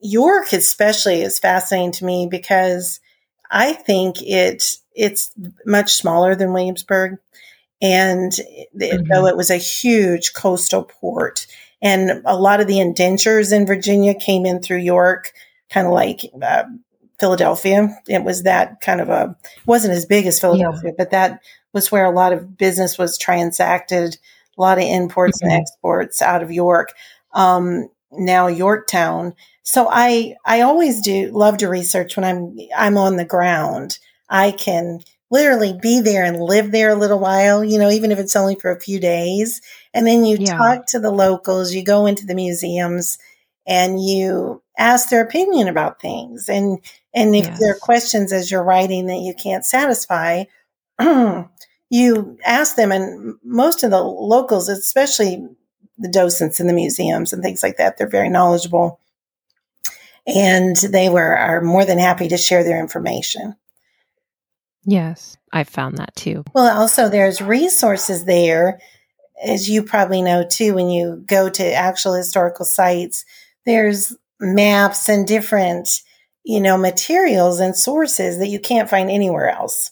York 0.00 0.52
especially 0.52 1.22
is 1.22 1.38
fascinating 1.38 1.92
to 1.92 2.04
me 2.04 2.28
because 2.30 3.00
I 3.50 3.72
think 3.72 4.22
it 4.22 4.64
it's 4.94 5.32
much 5.66 5.94
smaller 5.94 6.34
than 6.34 6.52
Williamsburg, 6.52 7.18
and 7.80 8.32
mm-hmm. 8.32 9.04
though 9.10 9.26
it 9.26 9.36
was 9.36 9.50
a 9.50 9.56
huge 9.56 10.34
coastal 10.34 10.84
port, 10.84 11.46
and 11.82 12.22
a 12.24 12.36
lot 12.36 12.60
of 12.60 12.66
the 12.66 12.80
indentures 12.80 13.52
in 13.52 13.66
Virginia 13.66 14.14
came 14.14 14.46
in 14.46 14.60
through 14.60 14.78
York, 14.78 15.32
kind 15.70 15.86
of 15.86 15.92
like 15.92 16.20
uh, 16.42 16.64
Philadelphia. 17.24 17.88
It 18.06 18.22
was 18.22 18.42
that 18.42 18.82
kind 18.82 19.00
of 19.00 19.08
a 19.08 19.34
wasn't 19.64 19.94
as 19.94 20.04
big 20.04 20.26
as 20.26 20.38
Philadelphia, 20.38 20.90
yeah. 20.90 20.94
but 20.98 21.12
that 21.12 21.40
was 21.72 21.90
where 21.90 22.04
a 22.04 22.10
lot 22.10 22.34
of 22.34 22.58
business 22.58 22.98
was 22.98 23.16
transacted, 23.16 24.18
a 24.58 24.60
lot 24.60 24.76
of 24.76 24.84
imports 24.84 25.38
mm-hmm. 25.38 25.50
and 25.50 25.62
exports 25.62 26.20
out 26.20 26.42
of 26.42 26.52
York. 26.52 26.92
Um, 27.32 27.88
now 28.12 28.48
Yorktown. 28.48 29.32
So 29.62 29.88
I 29.90 30.34
I 30.44 30.60
always 30.60 31.00
do 31.00 31.30
love 31.30 31.56
to 31.58 31.68
research 31.70 32.14
when 32.14 32.24
I'm 32.24 32.58
I'm 32.76 32.98
on 32.98 33.16
the 33.16 33.24
ground. 33.24 33.98
I 34.28 34.50
can 34.50 35.00
literally 35.30 35.78
be 35.80 36.02
there 36.02 36.24
and 36.24 36.42
live 36.42 36.72
there 36.72 36.90
a 36.90 36.94
little 36.94 37.18
while, 37.18 37.64
you 37.64 37.78
know, 37.78 37.90
even 37.90 38.12
if 38.12 38.18
it's 38.18 38.36
only 38.36 38.56
for 38.56 38.70
a 38.70 38.80
few 38.80 39.00
days. 39.00 39.62
And 39.94 40.06
then 40.06 40.26
you 40.26 40.36
yeah. 40.38 40.58
talk 40.58 40.86
to 40.88 41.00
the 41.00 41.10
locals, 41.10 41.72
you 41.72 41.82
go 41.82 42.04
into 42.04 42.26
the 42.26 42.34
museums 42.34 43.16
and 43.66 44.02
you 44.02 44.62
ask 44.78 45.08
their 45.08 45.22
opinion 45.22 45.68
about 45.68 46.00
things. 46.00 46.48
And 46.48 46.78
and 47.14 47.34
if 47.34 47.46
yes. 47.46 47.60
there 47.60 47.72
are 47.72 47.78
questions 47.78 48.32
as 48.32 48.50
you're 48.50 48.64
writing 48.64 49.06
that 49.06 49.20
you 49.20 49.34
can't 49.34 49.64
satisfy, 49.64 50.44
you 51.90 52.38
ask 52.44 52.76
them, 52.76 52.92
and 52.92 53.36
most 53.44 53.84
of 53.84 53.90
the 53.90 54.02
locals, 54.02 54.68
especially 54.68 55.48
the 55.96 56.08
docents 56.08 56.58
in 56.58 56.66
the 56.66 56.72
museums 56.72 57.32
and 57.32 57.42
things 57.42 57.62
like 57.62 57.76
that, 57.76 57.96
they're 57.96 58.08
very 58.08 58.28
knowledgeable, 58.28 58.98
and 60.26 60.76
they 60.76 61.08
were 61.08 61.36
are 61.36 61.60
more 61.60 61.84
than 61.84 61.98
happy 61.98 62.28
to 62.28 62.36
share 62.36 62.64
their 62.64 62.80
information. 62.80 63.54
Yes, 64.84 65.38
I've 65.52 65.68
found 65.68 65.96
that 65.98 66.14
too. 66.14 66.44
Well, 66.52 66.76
also 66.76 67.08
there's 67.08 67.40
resources 67.40 68.24
there, 68.24 68.80
as 69.42 69.70
you 69.70 69.82
probably 69.82 70.20
know 70.20 70.44
too, 70.46 70.74
when 70.74 70.90
you 70.90 71.22
go 71.26 71.48
to 71.48 71.72
actual 71.72 72.14
historical 72.14 72.64
sites. 72.64 73.24
There's 73.66 74.16
maps 74.40 75.08
and 75.08 75.26
different, 75.26 75.88
you 76.44 76.60
know, 76.60 76.76
materials 76.76 77.60
and 77.60 77.76
sources 77.76 78.38
that 78.38 78.48
you 78.48 78.60
can't 78.60 78.90
find 78.90 79.10
anywhere 79.10 79.48
else 79.48 79.90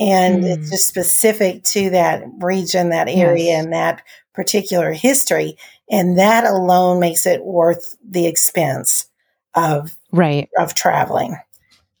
and 0.00 0.42
mm. 0.42 0.56
it's 0.56 0.70
just 0.70 0.88
specific 0.88 1.62
to 1.62 1.90
that 1.90 2.24
region, 2.38 2.88
that 2.88 3.08
area, 3.08 3.44
yes. 3.44 3.64
and 3.64 3.72
that 3.74 4.02
particular 4.34 4.92
history. 4.92 5.56
And 5.90 6.18
that 6.18 6.44
alone 6.44 6.98
makes 6.98 7.26
it 7.26 7.44
worth 7.44 7.96
the 8.02 8.26
expense 8.26 9.06
of 9.54 9.96
right 10.10 10.48
of 10.58 10.74
traveling. 10.74 11.36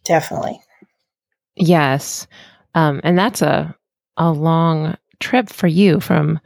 Definitely. 0.04 0.60
Yes. 1.56 2.26
Um, 2.74 3.00
and 3.04 3.18
that's 3.18 3.42
a 3.42 3.76
a 4.16 4.32
long 4.32 4.96
trip 5.18 5.50
for 5.50 5.66
you 5.66 6.00
from 6.00 6.40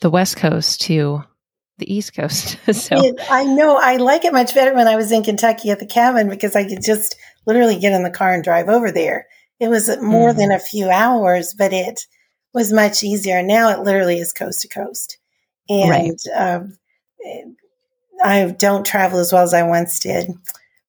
the 0.00 0.10
West 0.10 0.36
Coast 0.36 0.82
to 0.82 1.24
the 1.80 1.92
East 1.92 2.14
Coast. 2.14 2.58
so 2.72 3.04
it, 3.04 3.20
I 3.28 3.44
know 3.44 3.76
I 3.76 3.96
like 3.96 4.24
it 4.24 4.32
much 4.32 4.54
better 4.54 4.74
when 4.74 4.86
I 4.86 4.96
was 4.96 5.10
in 5.10 5.24
Kentucky 5.24 5.70
at 5.70 5.80
the 5.80 5.86
cabin 5.86 6.28
because 6.28 6.54
I 6.54 6.68
could 6.68 6.82
just 6.82 7.16
literally 7.46 7.78
get 7.78 7.92
in 7.92 8.04
the 8.04 8.10
car 8.10 8.32
and 8.32 8.44
drive 8.44 8.68
over 8.68 8.92
there. 8.92 9.26
It 9.58 9.68
was 9.68 9.88
more 10.00 10.30
mm. 10.30 10.36
than 10.36 10.52
a 10.52 10.58
few 10.58 10.88
hours, 10.88 11.54
but 11.54 11.72
it 11.72 12.06
was 12.54 12.72
much 12.72 13.02
easier. 13.02 13.42
Now 13.42 13.70
it 13.70 13.80
literally 13.80 14.18
is 14.18 14.32
coast 14.32 14.62
to 14.62 14.68
coast. 14.68 15.18
And 15.68 15.90
right. 15.90 16.12
um, 16.36 16.78
I 18.22 18.50
don't 18.50 18.86
travel 18.86 19.18
as 19.18 19.32
well 19.32 19.42
as 19.42 19.54
I 19.54 19.62
once 19.62 20.00
did, 20.00 20.30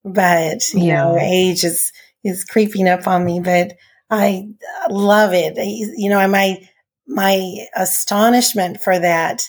but 0.04 0.74
you 0.74 0.86
yeah. 0.86 1.04
know, 1.04 1.18
age 1.20 1.64
is, 1.64 1.92
is 2.24 2.46
creeping 2.46 2.88
up 2.88 3.08
on 3.08 3.26
me, 3.26 3.40
but 3.40 3.74
I 4.10 4.48
love 4.90 5.34
it. 5.34 5.58
You 5.58 6.10
know, 6.10 6.28
my, 6.28 6.68
my 7.08 7.66
astonishment 7.76 8.82
for 8.82 8.98
that 8.98 9.44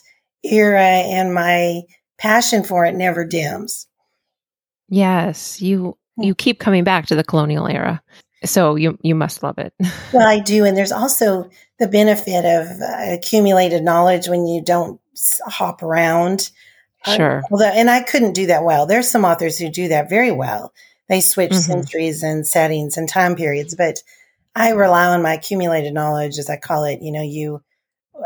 era 0.44 0.80
and 0.80 1.34
my 1.34 1.82
passion 2.18 2.62
for 2.62 2.84
it 2.84 2.94
never 2.94 3.24
dims. 3.24 3.86
Yes, 4.88 5.60
you 5.60 5.96
hmm. 6.16 6.22
you 6.22 6.34
keep 6.34 6.58
coming 6.58 6.84
back 6.84 7.06
to 7.06 7.14
the 7.14 7.24
colonial 7.24 7.66
era. 7.66 8.02
So 8.44 8.74
you 8.74 8.98
you 9.02 9.14
must 9.14 9.42
love 9.42 9.58
it. 9.58 9.72
well, 10.12 10.26
I 10.26 10.40
do, 10.40 10.64
and 10.64 10.76
there's 10.76 10.92
also 10.92 11.48
the 11.78 11.88
benefit 11.88 12.44
of 12.44 12.68
uh, 12.80 13.14
accumulated 13.14 13.82
knowledge 13.82 14.28
when 14.28 14.46
you 14.46 14.62
don't 14.62 15.00
hop 15.46 15.82
around. 15.82 16.50
Uh, 17.04 17.16
sure. 17.16 17.38
Uh, 17.38 17.42
although, 17.50 17.66
and 17.66 17.90
I 17.90 18.02
couldn't 18.02 18.34
do 18.34 18.46
that 18.46 18.64
well. 18.64 18.86
There's 18.86 19.10
some 19.10 19.24
authors 19.24 19.58
who 19.58 19.68
do 19.68 19.88
that 19.88 20.08
very 20.08 20.32
well. 20.32 20.72
They 21.08 21.20
switch 21.20 21.50
mm-hmm. 21.50 21.72
centuries 21.72 22.22
and 22.22 22.46
settings 22.46 22.96
and 22.96 23.08
time 23.08 23.34
periods, 23.34 23.74
but 23.74 24.02
I 24.54 24.70
rely 24.70 25.06
on 25.06 25.22
my 25.22 25.34
accumulated 25.34 25.94
knowledge, 25.94 26.38
as 26.38 26.50
I 26.50 26.56
call 26.56 26.84
it. 26.84 27.00
You 27.02 27.12
know, 27.12 27.22
you. 27.22 27.62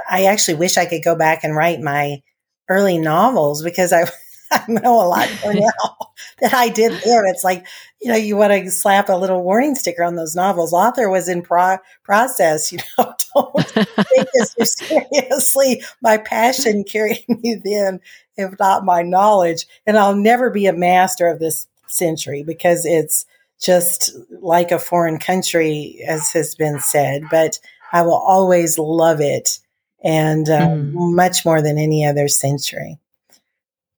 I 0.08 0.24
actually 0.24 0.54
wish 0.54 0.76
I 0.76 0.86
could 0.86 1.04
go 1.04 1.14
back 1.14 1.44
and 1.44 1.54
write 1.54 1.80
my 1.80 2.22
early 2.68 2.98
novels 2.98 3.62
because 3.62 3.92
I 3.92 4.04
I 4.52 4.64
know 4.68 5.02
a 5.02 5.08
lot 5.08 5.28
more 5.42 5.54
now 5.54 6.10
than 6.40 6.50
I 6.54 6.68
did 6.68 6.92
there. 7.04 7.26
It's 7.26 7.42
like, 7.42 7.66
you 8.00 8.10
know, 8.10 8.16
you 8.16 8.36
want 8.36 8.52
to 8.52 8.70
slap 8.70 9.08
a 9.08 9.14
little 9.14 9.42
warning 9.42 9.74
sticker 9.74 10.04
on 10.04 10.14
those 10.14 10.36
novels. 10.36 10.72
Author 10.72 11.10
was 11.10 11.28
in 11.28 11.42
pro- 11.42 11.78
process, 12.04 12.70
you 12.70 12.78
know, 12.96 13.12
don't 13.34 13.66
take 13.66 14.28
this 14.32 14.74
seriously. 14.76 15.82
My 16.00 16.18
passion 16.18 16.84
carried 16.84 17.24
me 17.28 17.60
then, 17.64 18.00
if 18.36 18.56
not 18.60 18.84
my 18.84 19.02
knowledge. 19.02 19.66
And 19.84 19.98
I'll 19.98 20.14
never 20.14 20.50
be 20.50 20.66
a 20.66 20.72
master 20.72 21.26
of 21.26 21.40
this 21.40 21.66
century 21.88 22.44
because 22.44 22.86
it's 22.86 23.26
just 23.60 24.14
like 24.30 24.70
a 24.70 24.78
foreign 24.78 25.18
country, 25.18 25.98
as 26.06 26.32
has 26.32 26.54
been 26.54 26.78
said, 26.78 27.24
but 27.30 27.58
I 27.92 28.02
will 28.02 28.14
always 28.18 28.78
love 28.78 29.20
it 29.20 29.58
and 30.06 30.48
uh, 30.48 30.60
mm. 30.60 30.92
much 30.94 31.44
more 31.44 31.60
than 31.60 31.78
any 31.78 32.06
other 32.06 32.28
century. 32.28 32.98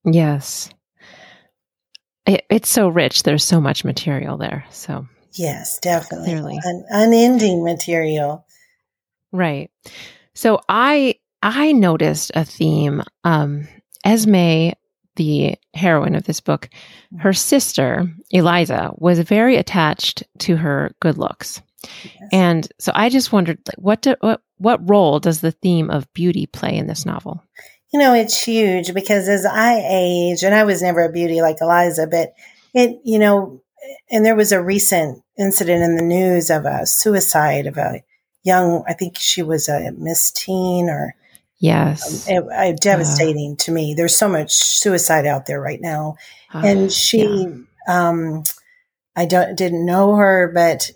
Yes. 0.03 0.69
It, 2.25 2.45
it's 2.49 2.69
so 2.69 2.89
rich. 2.89 3.23
There's 3.23 3.43
so 3.43 3.61
much 3.61 3.85
material 3.85 4.37
there. 4.37 4.65
So, 4.71 5.07
yes, 5.33 5.77
definitely. 5.79 6.25
Clearly. 6.25 6.59
An 6.63 6.85
unending 6.89 7.63
material. 7.63 8.45
Right. 9.31 9.69
So 10.33 10.59
I 10.67 11.15
I 11.43 11.71
noticed 11.73 12.31
a 12.33 12.43
theme. 12.43 13.03
Um, 13.23 13.67
Esme, 14.03 14.71
the 15.15 15.55
heroine 15.73 16.15
of 16.15 16.23
this 16.23 16.39
book, 16.39 16.69
her 17.19 17.33
sister 17.33 18.11
Eliza 18.31 18.91
was 18.95 19.19
very 19.19 19.57
attached 19.57 20.23
to 20.39 20.55
her 20.55 20.91
good 21.01 21.17
looks, 21.17 21.61
Yes. 22.03 22.29
and 22.31 22.67
so 22.79 22.91
I 22.95 23.09
just 23.09 23.31
wondered, 23.31 23.59
like, 23.67 23.77
what 23.77 24.01
do, 24.01 24.15
what 24.19 24.41
what 24.57 24.89
role 24.89 25.19
does 25.19 25.41
the 25.41 25.51
theme 25.51 25.89
of 25.89 26.11
beauty 26.13 26.45
play 26.45 26.75
in 26.75 26.87
this 26.87 27.05
novel? 27.05 27.43
You 27.93 27.99
know, 27.99 28.13
it's 28.13 28.41
huge 28.41 28.93
because 28.93 29.27
as 29.27 29.45
I 29.45 29.81
age, 29.89 30.43
and 30.43 30.53
I 30.53 30.63
was 30.63 30.81
never 30.81 31.03
a 31.03 31.11
beauty 31.11 31.41
like 31.41 31.57
Eliza, 31.61 32.07
but 32.07 32.33
it, 32.73 32.99
you 33.03 33.17
know, 33.17 33.61
and 34.11 34.25
there 34.25 34.35
was 34.35 34.51
a 34.51 34.61
recent 34.61 35.23
incident 35.37 35.83
in 35.83 35.95
the 35.95 36.03
news 36.03 36.49
of 36.49 36.65
a 36.65 36.85
suicide 36.85 37.65
of 37.65 37.77
a 37.77 38.03
young, 38.43 38.83
I 38.87 38.93
think 38.93 39.17
she 39.17 39.41
was 39.41 39.69
a 39.69 39.91
Miss 39.97 40.31
Teen 40.31 40.89
or 40.89 41.15
Yes, 41.61 42.25
it, 42.29 42.41
it, 42.49 42.79
devastating 42.79 43.57
to 43.57 43.71
me. 43.73 43.93
There's 43.93 44.15
so 44.15 44.29
much 44.29 44.53
suicide 44.53 45.25
out 45.25 45.45
there 45.45 45.59
right 45.59 45.81
now. 45.81 46.15
Uh, 46.53 46.61
and 46.63 46.91
she, 46.91 47.23
yeah. 47.27 48.09
um, 48.09 48.43
I 49.13 49.25
don't, 49.25 49.57
didn't 49.57 49.85
know 49.85 50.15
her, 50.15 50.49
but 50.53 50.89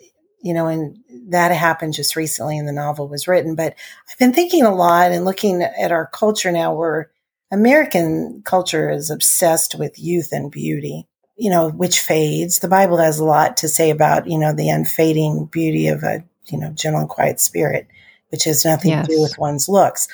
you 0.44 0.52
know, 0.52 0.66
and 0.66 0.98
that 1.30 1.50
happened 1.52 1.94
just 1.94 2.16
recently 2.16 2.58
and 2.58 2.68
the 2.68 2.72
novel 2.72 3.08
was 3.08 3.26
written. 3.26 3.54
But 3.54 3.74
I've 4.10 4.18
been 4.18 4.34
thinking 4.34 4.62
a 4.62 4.74
lot 4.74 5.10
and 5.10 5.24
looking 5.24 5.62
at 5.62 5.90
our 5.90 6.06
culture 6.06 6.52
now 6.52 6.74
where 6.74 7.10
American 7.50 8.42
culture 8.44 8.90
is 8.90 9.08
obsessed 9.08 9.74
with 9.74 9.98
youth 9.98 10.32
and 10.32 10.50
beauty, 10.50 11.08
you 11.36 11.48
know, 11.48 11.70
which 11.70 11.98
fades. 11.98 12.58
The 12.58 12.68
Bible 12.68 12.98
has 12.98 13.18
a 13.18 13.24
lot 13.24 13.56
to 13.58 13.68
say 13.68 13.88
about, 13.88 14.28
you 14.28 14.38
know, 14.38 14.52
the 14.52 14.68
unfading 14.68 15.46
beauty 15.46 15.88
of 15.88 16.02
a, 16.02 16.22
you 16.44 16.58
know, 16.58 16.72
gentle 16.72 17.00
and 17.00 17.08
quiet 17.08 17.40
spirit, 17.40 17.88
which 18.28 18.44
has 18.44 18.66
nothing 18.66 18.90
Yes. 18.90 19.06
to 19.06 19.14
do 19.14 19.22
with 19.22 19.38
one's 19.38 19.66
looks. 19.66 20.08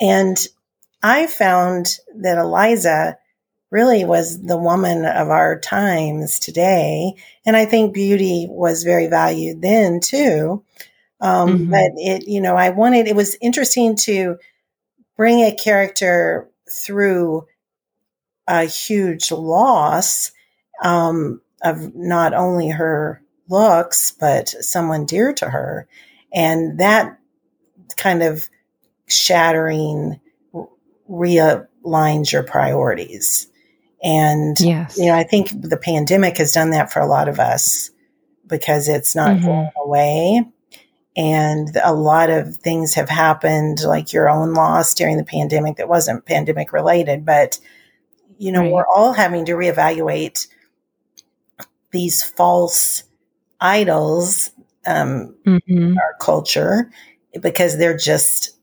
And 0.00 0.38
I 1.02 1.26
found 1.26 1.98
that 2.16 2.38
Eliza 2.38 3.18
really 3.74 4.04
was 4.04 4.40
the 4.40 4.56
woman 4.56 5.04
of 5.04 5.30
our 5.30 5.58
times 5.58 6.38
today. 6.38 7.12
And 7.44 7.56
I 7.56 7.64
think 7.66 7.92
beauty 7.92 8.46
was 8.48 8.84
very 8.84 9.08
valued 9.08 9.62
then 9.62 9.98
too. 10.00 10.62
Um, 11.20 11.58
Mhm. 11.58 11.70
But 11.70 11.92
it, 11.96 12.28
you 12.28 12.40
know, 12.40 12.56
I 12.56 12.70
wanted, 12.70 13.08
it 13.08 13.16
was 13.16 13.36
interesting 13.40 13.96
to 14.08 14.38
bring 15.16 15.40
a 15.40 15.56
character 15.56 16.48
through 16.70 17.46
a 18.46 18.64
huge 18.64 19.32
loss 19.32 20.32
um, 20.82 21.40
of 21.62 21.94
not 21.96 22.34
only 22.34 22.68
her 22.68 23.22
looks, 23.48 24.12
but 24.12 24.48
someone 24.48 25.06
dear 25.06 25.32
to 25.34 25.50
her. 25.50 25.88
And 26.32 26.78
that 26.78 27.18
kind 27.96 28.22
of 28.22 28.48
shattering 29.08 30.20
realigns 31.10 32.32
your 32.32 32.44
priorities. 32.44 33.48
And, 34.04 34.60
yes, 34.60 34.98
you 34.98 35.06
know, 35.06 35.14
I 35.14 35.24
think 35.24 35.48
the 35.60 35.78
pandemic 35.78 36.36
has 36.36 36.52
done 36.52 36.70
that 36.70 36.92
for 36.92 37.00
a 37.00 37.06
lot 37.06 37.28
of 37.28 37.40
us 37.40 37.90
because 38.46 38.86
it's 38.86 39.16
not 39.16 39.38
Mhm. 39.38 39.44
going 39.46 39.70
away. 39.82 40.44
And 41.16 41.74
a 41.82 41.94
lot 41.94 42.28
of 42.28 42.56
things 42.56 42.92
have 42.94 43.08
happened, 43.08 43.82
like 43.82 44.12
your 44.12 44.28
own 44.28 44.52
loss 44.52 44.92
during 44.94 45.16
the 45.16 45.24
pandemic 45.24 45.76
that 45.78 45.88
wasn't 45.88 46.26
pandemic 46.26 46.72
related, 46.72 47.24
but, 47.24 47.58
you 48.36 48.52
know, 48.52 48.60
Right. 48.60 48.72
we're 48.72 48.86
all 48.94 49.12
having 49.14 49.44
to 49.46 49.52
reevaluate 49.52 50.48
these 51.92 52.22
false 52.22 53.04
idols, 53.60 54.50
um, 54.86 55.34
Mhm. 55.46 55.96
our 55.96 56.14
culture 56.20 56.90
because 57.40 57.78
they're 57.78 57.96
just 57.96 58.53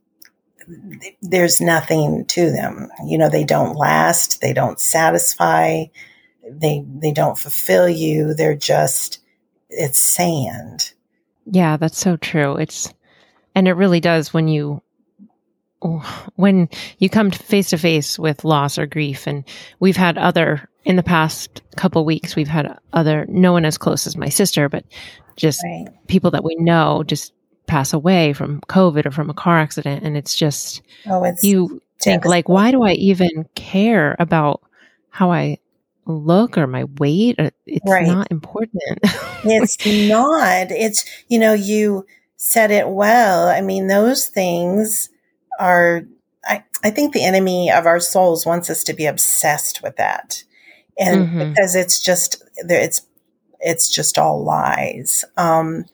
there's 1.21 1.61
nothing 1.61 2.25
to 2.25 2.51
them. 2.51 2.89
You 3.05 3.17
know 3.17 3.29
they 3.29 3.43
don't 3.43 3.75
last 3.75 4.41
they 4.41 4.53
don't 4.53 4.79
satisfy 4.79 5.85
they 6.49 6.83
they 6.87 7.11
don't 7.11 7.37
fulfill 7.37 7.87
you 7.87 8.33
they're 8.33 8.55
just 8.55 9.19
it's 9.69 9.99
sand. 9.99 10.93
Yeah, 11.45 11.77
that's 11.77 11.97
so 11.97 12.17
true. 12.17 12.55
It's 12.57 12.93
and 13.55 13.67
it 13.67 13.73
really 13.73 13.99
does 13.99 14.33
when 14.33 14.47
you 14.47 14.81
when 16.35 16.69
you 16.99 17.09
come 17.09 17.31
face 17.31 17.71
to 17.71 17.77
face 17.77 18.19
with 18.19 18.45
loss 18.45 18.77
or 18.77 18.85
grief 18.85 19.25
and 19.25 19.43
we've 19.79 19.97
had 19.97 20.17
other 20.17 20.69
in 20.83 20.95
the 20.95 21.03
past 21.03 21.61
couple 21.75 22.05
weeks 22.05 22.35
we've 22.35 22.47
had 22.47 22.77
other 22.93 23.25
no 23.27 23.51
one 23.51 23.65
as 23.65 23.79
close 23.79 24.05
as 24.05 24.15
my 24.15 24.29
sister 24.29 24.69
but 24.69 24.85
just 25.37 25.63
right. 25.63 25.87
people 26.07 26.29
that 26.29 26.43
we 26.43 26.55
know 26.57 27.03
just 27.03 27.33
pass 27.71 27.93
away 27.93 28.33
from 28.33 28.59
covid 28.61 29.05
or 29.05 29.11
from 29.11 29.29
a 29.29 29.33
car 29.33 29.57
accident 29.59 30.03
and 30.03 30.17
it's 30.17 30.35
just 30.35 30.81
oh 31.07 31.23
it's 31.23 31.43
you 31.43 31.81
think 31.99 32.25
like 32.25 32.49
why 32.49 32.71
do 32.71 32.83
i 32.83 32.91
even 32.93 33.45
care 33.55 34.15
about 34.19 34.61
how 35.09 35.31
i 35.31 35.57
look 36.05 36.57
or 36.57 36.67
my 36.67 36.85
weight? 36.97 37.39
Uh, 37.39 37.51
it's 37.65 37.85
Right. 37.89 38.07
not 38.07 38.27
important. 38.31 38.99
It's 39.43 39.77
not. 39.85 40.69
It's 40.69 41.03
you 41.27 41.39
know 41.39 41.53
you 41.53 42.05
said 42.37 42.69
it 42.69 42.87
well. 42.89 43.47
I 43.47 43.61
mean 43.61 43.87
those 43.87 44.27
things 44.27 45.09
are 45.59 46.03
i 46.45 46.63
i 46.83 46.91
think 46.91 47.13
the 47.13 47.23
enemy 47.25 47.71
of 47.71 47.85
our 47.87 47.99
souls 47.99 48.45
wants 48.45 48.69
us 48.69 48.83
to 48.83 48.93
be 48.93 49.07
obsessed 49.07 49.81
with 49.81 49.95
that. 49.97 50.43
And 50.99 51.25
Mhm. 51.25 51.39
because 51.39 51.75
it's 51.75 51.99
just 51.99 52.43
it's 52.57 53.01
it's 53.59 53.89
just 53.89 54.17
all 54.19 54.43
lies. 54.43 55.25
Um 55.37 55.85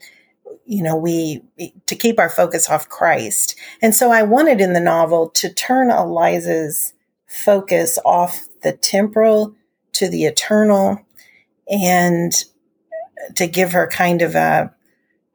you 0.68 0.84
know 0.84 0.96
we 0.96 1.42
to 1.88 1.96
keep 1.96 2.20
our 2.20 2.30
focus 2.30 2.70
off 2.70 2.90
christ 2.90 3.56
and 3.82 3.96
so 3.96 4.12
i 4.12 4.22
wanted 4.22 4.60
in 4.62 4.74
the 4.74 4.80
novel 4.82 5.30
to 5.30 5.52
turn 5.54 5.90
eliza's 5.90 6.94
focus 7.26 7.98
off 8.06 8.48
the 8.64 8.74
temporal 8.74 9.56
to 9.94 10.10
the 10.10 10.26
eternal 10.26 11.00
and 11.70 12.44
to 13.36 13.48
give 13.48 13.72
her 13.72 13.88
kind 13.88 14.22
of 14.22 14.36
a 14.36 14.72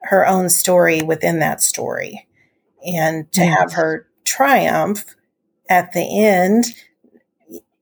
her 0.03 0.27
own 0.27 0.49
story 0.49 1.01
within 1.01 1.39
that 1.39 1.61
story 1.61 2.27
and 2.85 3.31
to 3.31 3.41
Yes. 3.41 3.57
have 3.59 3.73
her 3.73 4.07
triumph 4.25 5.03
at 5.69 5.93
the 5.93 6.01
end 6.25 6.65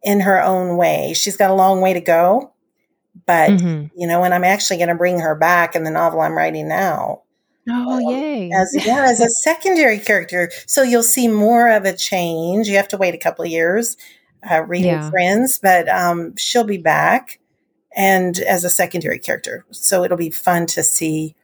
in 0.03 0.21
her 0.21 0.41
own 0.41 0.77
way 0.77 1.13
she's 1.13 1.37
got 1.37 1.51
a 1.51 1.55
long 1.55 1.81
way 1.81 1.93
to 1.93 2.01
go 2.01 2.53
but 3.25 3.49
Mhm. 3.51 3.91
you 3.95 4.07
know 4.07 4.23
and 4.23 4.33
i'm 4.33 4.43
actually 4.43 4.77
going 4.77 4.89
to 4.89 4.95
bring 4.95 5.19
her 5.19 5.35
back 5.35 5.75
in 5.75 5.83
the 5.83 5.91
novel 5.91 6.21
i'm 6.21 6.33
writing 6.37 6.67
now 6.67 7.21
oh 7.69 7.99
yay 7.99 8.49
as 8.51 8.75
yeah 8.85 9.05
as 9.09 9.19
a 9.21 9.29
secondary 9.29 9.99
character 9.99 10.51
so 10.65 10.81
you'll 10.81 11.03
see 11.03 11.27
more 11.27 11.69
of 11.69 11.85
a 11.85 11.95
change 11.95 12.67
you 12.67 12.75
have 12.75 12.87
to 12.87 12.97
wait 12.97 13.13
a 13.13 13.19
couple 13.19 13.45
of 13.45 13.51
years 13.51 13.97
uh, 14.49 14.61
reading 14.63 14.91
Yeah. 14.91 15.09
friends 15.09 15.59
but 15.61 15.87
um, 15.89 16.35
she'll 16.37 16.63
be 16.63 16.77
back 16.79 17.39
and 17.95 18.39
as 18.39 18.63
a 18.63 18.69
secondary 18.69 19.19
character 19.19 19.65
so 19.71 20.03
it'll 20.03 20.17
be 20.17 20.29
fun 20.31 20.65
to 20.67 20.83
see 20.83 21.35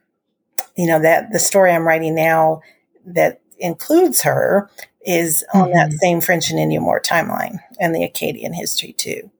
you 0.76 0.86
know 0.86 1.00
that 1.00 1.30
the 1.32 1.38
story 1.38 1.70
i'm 1.72 1.86
writing 1.86 2.14
now 2.14 2.60
that 3.06 3.40
includes 3.58 4.22
her 4.22 4.68
is 5.06 5.44
on 5.54 5.70
that 5.72 5.90
Mhm. 5.90 5.98
same 5.98 6.20
french 6.20 6.50
and 6.50 6.58
indian 6.58 6.84
war 6.84 7.00
timeline 7.00 7.60
and 7.80 7.94
the 7.94 8.04
acadian 8.04 8.52
history 8.52 8.92
too 8.92 9.30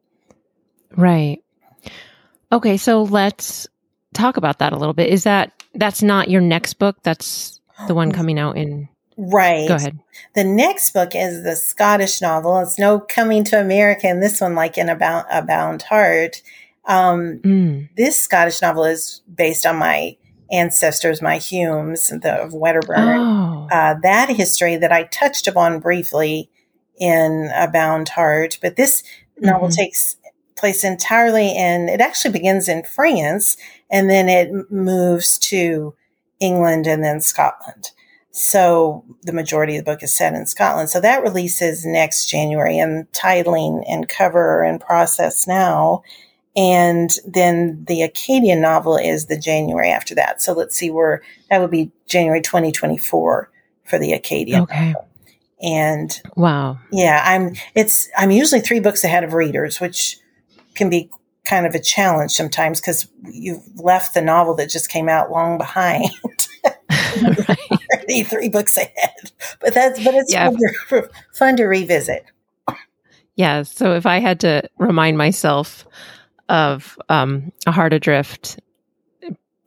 Right. 0.97 1.43
Okay, 2.51 2.79
so 2.79 3.03
let's 3.03 3.69
talk 4.15 4.39
about 4.39 4.61
that 4.61 4.73
a 4.73 4.77
little 4.77 4.95
bit. 4.95 5.11
Is 5.11 5.25
that 5.25 5.58
that's 5.79 6.03
not 6.03 6.29
your 6.31 6.41
next 6.41 6.75
book? 6.75 6.97
That's 7.03 7.61
the 7.87 7.95
one 7.95 8.13
coming 8.13 8.39
out 8.39 8.57
in 8.57 8.89
right 9.17 9.67
Go 9.69 9.75
ahead. 9.77 9.99
The 10.35 10.45
next 10.45 10.93
book 10.93 11.15
is 11.15 11.43
the 11.45 11.57
Scottish 11.57 12.21
novel. 12.21 12.59
It's 12.61 12.79
no 12.79 13.01
coming 13.01 13.45
to 13.45 13.61
America, 13.61 14.07
and 14.07 14.23
this 14.23 14.41
one, 14.41 14.55
like 14.55 14.77
in 14.79 14.89
a 14.89 14.97
bound, 14.97 15.27
a 15.31 15.43
bound 15.43 15.83
heart. 15.83 16.43
Um, 16.87 17.41
Mm. 17.45 17.89
this 17.97 18.19
Scottish 18.19 18.63
novel 18.63 18.85
is 18.85 19.23
based 19.33 19.67
on 19.67 19.77
my 19.77 20.17
ancestors, 20.51 21.21
my 21.21 21.37
Humes 21.37 22.09
the, 22.09 22.33
of 22.43 22.55
Wedderburn. 22.55 23.19
Oh. 23.19 23.69
Uh, 23.71 23.95
that 24.03 24.31
history 24.31 24.77
that 24.77 24.91
I 24.93 25.03
touched 25.05 25.47
upon 25.47 25.81
briefly 25.81 26.51
in 26.99 27.51
A 27.55 27.69
Bound 27.71 28.09
Heart, 28.11 28.59
but 28.63 28.77
this 28.77 29.03
novel 29.39 29.69
Mhm. 29.69 29.77
takes 29.77 30.17
place 30.57 30.83
entirely 30.85 31.55
in. 31.57 31.89
It 31.89 32.01
actually 32.01 32.33
begins 32.33 32.69
in 32.69 32.83
France, 32.85 33.57
and 33.91 34.09
then 34.09 34.29
it 34.29 34.71
moves 34.71 35.39
to 35.39 35.95
England 36.41 36.87
and 36.87 37.03
then 37.03 37.21
Scotland. 37.21 37.91
So 38.31 39.05
the 39.23 39.33
majority 39.33 39.77
of 39.77 39.85
the 39.85 39.91
book 39.91 40.03
is 40.03 40.17
set 40.17 40.35
in 40.35 40.47
Scotland. 40.47 40.91
So 40.91 41.01
that 41.01 41.23
releases 41.23 41.85
next 41.85 42.27
January 42.31 42.79
and 42.79 43.11
titling 43.13 43.85
and 43.89 44.09
cover 44.09 44.63
and 44.63 44.81
process 44.81 45.47
now. 45.49 46.03
And 46.55 47.11
then 47.27 47.85
the 47.87 48.03
Acadian 48.03 48.61
novel 48.61 48.97
is 48.97 49.27
the 49.27 49.39
January 49.39 49.91
after 49.91 50.15
that. 50.15 50.41
So 50.41 50.53
let's 50.53 50.77
see 50.77 50.91
where 50.91 51.23
that 51.51 51.61
would 51.61 51.71
be 51.71 51.91
January 52.07 52.41
2024 52.41 53.51
for 53.85 53.99
the 53.99 54.13
Acadian. 54.13 54.63
okay. 54.63 54.95
And 55.61 56.21
wow. 56.37 56.79
Yeah, 56.93 57.23
I'm 57.25 57.57
it's 57.75 58.09
I'm 58.17 58.31
usually 58.31 58.61
3 58.61 58.79
books 58.79 59.03
ahead 59.03 59.25
of 59.25 59.33
readers, 59.33 59.81
which 59.81 60.19
can 60.77 60.89
be 60.89 61.11
kind 61.49 61.67
of 61.67 61.75
a 61.75 61.81
challenge 61.81 62.33
sometimes 62.33 62.81
because 62.81 63.09
you've 63.31 63.63
left 63.81 64.15
the 64.15 64.21
novel 64.21 64.55
that 64.55 64.69
just 64.69 64.91
came 64.91 65.09
out 65.09 65.31
long 65.31 65.59
behind. 65.59 66.11
right. 66.65 67.59
Three 68.27 68.49
books 68.49 68.77
ahead, 68.77 69.33
but 69.61 69.75
that's 69.75 70.03
but 70.03 70.15
it's 70.15 70.33
yeah. 70.33 70.51
fun, 70.51 70.59
to, 70.89 71.11
fun 71.33 71.57
to 71.57 71.65
revisit. 71.67 72.25
Yeah. 73.37 73.63
So 73.63 73.95
if 73.95 74.07
I 74.07 74.19
had 74.19 74.41
to 74.41 74.69
remind 74.79 75.17
myself 75.17 75.87
of 76.49 76.99
um, 77.09 77.53
a 77.67 77.73
heart 77.73 77.93
adrift 77.93 78.59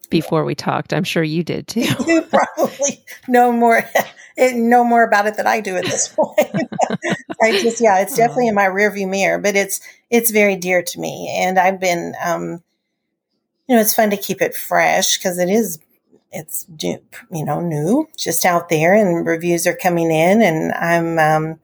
before 0.09 0.43
we 0.43 0.55
talked, 0.55 0.93
I'm 0.93 1.03
sure 1.03 1.23
you 1.23 1.43
did 1.43 1.67
too. 1.67 1.81
you 2.07 2.21
probably 2.23 3.03
know 3.27 3.51
more 3.51 3.83
know 4.37 4.83
more 4.83 5.03
about 5.03 5.27
it 5.27 5.37
than 5.37 5.47
I 5.47 5.61
do 5.61 5.75
at 5.75 5.85
this 5.85 6.07
point. 6.15 6.69
I 7.41 7.51
just 7.61 7.81
yeah, 7.81 7.99
it's 7.99 8.15
definitely 8.15 8.47
in 8.47 8.55
my 8.55 8.65
rearview 8.65 9.09
mirror, 9.09 9.39
but 9.39 9.55
it's 9.55 9.81
it's 10.09 10.31
very 10.31 10.55
dear 10.55 10.81
to 10.83 10.99
me, 10.99 11.33
and 11.39 11.57
I've 11.57 11.79
been 11.79 12.15
um, 12.23 12.63
you 13.67 13.75
know 13.75 13.81
it's 13.81 13.93
fun 13.93 14.09
to 14.11 14.17
keep 14.17 14.41
it 14.41 14.55
fresh 14.55 15.17
because 15.17 15.37
it 15.39 15.49
is 15.49 15.79
it's 16.31 16.65
you 16.79 17.45
know 17.45 17.61
new 17.61 18.07
just 18.17 18.45
out 18.45 18.69
there, 18.69 18.93
and 18.93 19.25
reviews 19.25 19.67
are 19.67 19.75
coming 19.75 20.11
in, 20.11 20.41
and 20.41 20.71
I'm 20.73 21.19
um, 21.19 21.59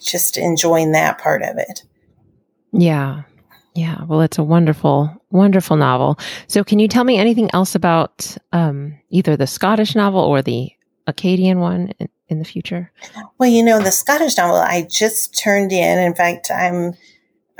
just 0.00 0.36
enjoying 0.36 0.92
that 0.92 1.18
part 1.18 1.42
of 1.42 1.58
it. 1.58 1.82
Yeah. 2.72 3.22
Yeah. 3.74 4.04
Well, 4.04 4.20
it's 4.20 4.38
a 4.38 4.44
wonderful, 4.44 5.10
wonderful 5.30 5.76
novel. 5.76 6.18
So, 6.46 6.62
can 6.62 6.78
you 6.78 6.86
tell 6.86 7.04
me 7.04 7.18
anything 7.18 7.50
else 7.52 7.74
about 7.74 8.36
um, 8.52 8.94
either 9.10 9.36
the 9.36 9.48
Scottish 9.48 9.94
novel 9.94 10.20
or 10.20 10.42
the 10.42 10.70
Acadian 11.06 11.60
one 11.60 11.92
in, 11.98 12.08
in, 12.28 12.38
the 12.38 12.44
future? 12.44 12.90
Well, 13.38 13.50
you 13.50 13.62
know, 13.62 13.80
the 13.80 13.92
Scottish 13.92 14.36
novel 14.36 14.56
I 14.56 14.86
just 14.88 15.38
turned 15.38 15.72
in. 15.72 15.98
In 15.98 16.14
fact, 16.14 16.50
I'm, 16.50 16.94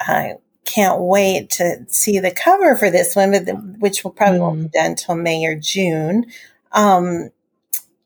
I 0.01 0.35
can't 0.65 1.01
wait 1.01 1.51
to 1.51 1.85
see 1.89 2.19
the 2.19 2.31
cover 2.31 2.75
for 2.75 2.91
this 2.91 3.15
one, 3.15 3.33
but 3.33 3.47
which 3.79 4.03
will 4.03 4.13
probably 4.13 4.39
mm. 4.39 4.43
won't 4.43 4.63
be 4.63 4.79
done 4.79 4.93
until 4.93 5.15
May 5.15 5.45
or 5.45 5.57
June. 5.57 6.27
Um, 6.73 7.31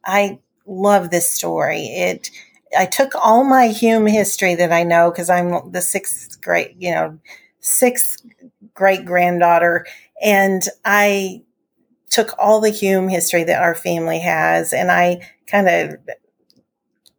I 0.04 0.40
love 0.66 1.10
this 1.10 1.30
story. 1.30 1.82
It, 1.86 2.30
I 2.76 2.86
took 2.86 3.14
all 3.14 3.44
my 3.44 3.68
Hume 3.68 4.06
history 4.06 4.54
that 4.56 4.72
I 4.72 4.82
know 4.82 5.10
because 5.10 5.30
I'm 5.30 5.70
the 5.72 5.80
sixth 5.80 6.40
great, 6.40 6.74
you 6.78 6.90
know, 6.90 7.18
sixth 7.60 8.22
great 8.74 9.04
granddaughter, 9.04 9.86
and 10.22 10.62
I 10.84 11.42
took 12.24 12.38
all 12.38 12.60
the 12.60 12.70
Hume 12.70 13.08
history 13.08 13.44
that 13.44 13.62
our 13.62 13.74
family 13.74 14.20
has, 14.20 14.72
and 14.72 14.90
I 14.90 15.28
kind 15.46 15.68
of 15.68 15.96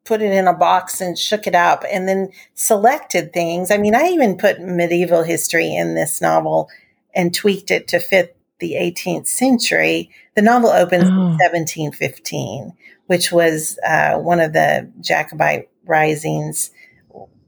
put 0.04 0.22
it 0.22 0.32
in 0.32 0.48
a 0.48 0.54
box 0.54 1.02
and 1.02 1.18
shook 1.18 1.48
it 1.48 1.56
up, 1.56 1.84
and 1.92 2.08
then 2.08 2.30
selected 2.54 3.32
things. 3.34 3.72
I 3.72 3.78
mean, 3.78 3.96
I 3.96 4.08
even 4.08 4.38
put 4.38 4.60
medieval 4.60 5.24
history 5.24 5.74
in 5.74 5.96
this 5.96 6.22
novel 6.22 6.70
and 7.14 7.34
tweaked 7.34 7.72
it 7.72 7.88
to 7.90 8.00
fit 8.00 8.36
the 8.60 8.74
18th 8.74 9.28
century. 9.28 10.10
The 10.36 10.42
novel 10.42 10.70
opens 10.70 11.04
oh. 11.04 11.08
in 11.08 11.38
1715 11.38 12.74
which 13.10 13.32
was 13.32 13.80
uh, 13.84 14.20
one 14.20 14.40
of 14.40 14.54
the 14.54 14.88
Jacobite 15.02 15.68
risings, 15.84 16.70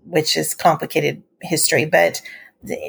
which 0.06 0.36
is 0.36 0.56
complicated 0.56 1.22
history. 1.40 1.86
But 1.86 2.24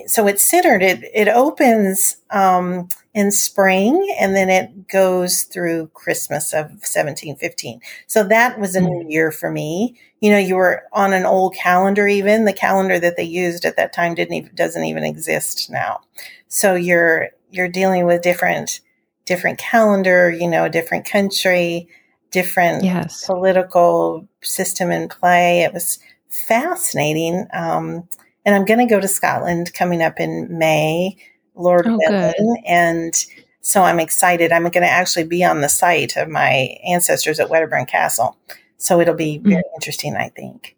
so 0.06 0.26
it's 0.26 0.42
centered. 0.42 0.82
It 0.82 1.02
it 1.14 1.28
opens 1.28 2.16
um, 2.30 2.88
in 3.14 3.30
spring 3.30 4.14
and 4.18 4.34
then 4.36 4.50
it 4.50 4.88
goes 4.88 5.42
through 5.42 5.88
Christmas 5.94 6.52
of 6.52 6.66
1715. 6.66 7.80
So 8.06 8.24
that 8.24 8.58
was 8.58 8.74
a 8.74 8.80
new 8.80 9.02
hmm. 9.02 9.10
year 9.10 9.32
for 9.32 9.50
me. 9.50 9.98
You 10.20 10.30
know, 10.30 10.38
you 10.38 10.56
were 10.56 10.84
on 10.92 11.12
an 11.12 11.24
old 11.24 11.54
calendar. 11.54 12.06
Even 12.06 12.44
the 12.44 12.52
calendar 12.52 12.98
that 12.98 13.16
they 13.16 13.24
used 13.24 13.64
at 13.64 13.76
that 13.76 13.92
time 13.92 14.14
didn't 14.14 14.34
even, 14.34 14.54
doesn't 14.54 14.84
even 14.84 15.04
exist 15.04 15.70
now. 15.70 16.00
So 16.48 16.74
you're 16.74 17.30
you're 17.50 17.68
dealing 17.68 18.06
with 18.06 18.22
different 18.22 18.80
different 19.24 19.58
calendar. 19.58 20.30
You 20.30 20.48
know, 20.48 20.68
different 20.68 21.04
country 21.04 21.88
different 22.32 22.82
yes. 22.82 23.26
political 23.26 24.26
system 24.42 24.90
in 24.90 25.08
play. 25.08 25.60
It 25.62 25.72
was 25.72 26.00
fascinating. 26.28 27.46
Um, 27.52 28.08
and 28.44 28.54
I'm 28.54 28.64
going 28.64 28.80
to 28.80 28.92
go 28.92 29.00
to 29.00 29.08
Scotland 29.08 29.72
coming 29.74 30.02
up 30.02 30.18
in 30.18 30.58
May, 30.58 31.16
Lord 31.54 31.86
oh, 31.86 31.98
willing. 31.98 32.62
And 32.66 33.14
so 33.60 33.82
I'm 33.82 34.00
excited. 34.00 34.52
I'm 34.52 34.62
going 34.62 34.82
to 34.82 34.88
actually 34.88 35.24
be 35.24 35.44
on 35.44 35.60
the 35.60 35.68
site 35.68 36.16
of 36.16 36.28
my 36.28 36.76
ancestors 36.86 37.38
at 37.38 37.50
Wedderburn 37.50 37.86
Castle. 37.86 38.36
So 38.76 39.00
it'll 39.00 39.14
be 39.14 39.38
mm. 39.38 39.44
very 39.44 39.62
mm. 39.62 39.74
interesting, 39.76 40.16
I 40.16 40.28
think. 40.30 40.76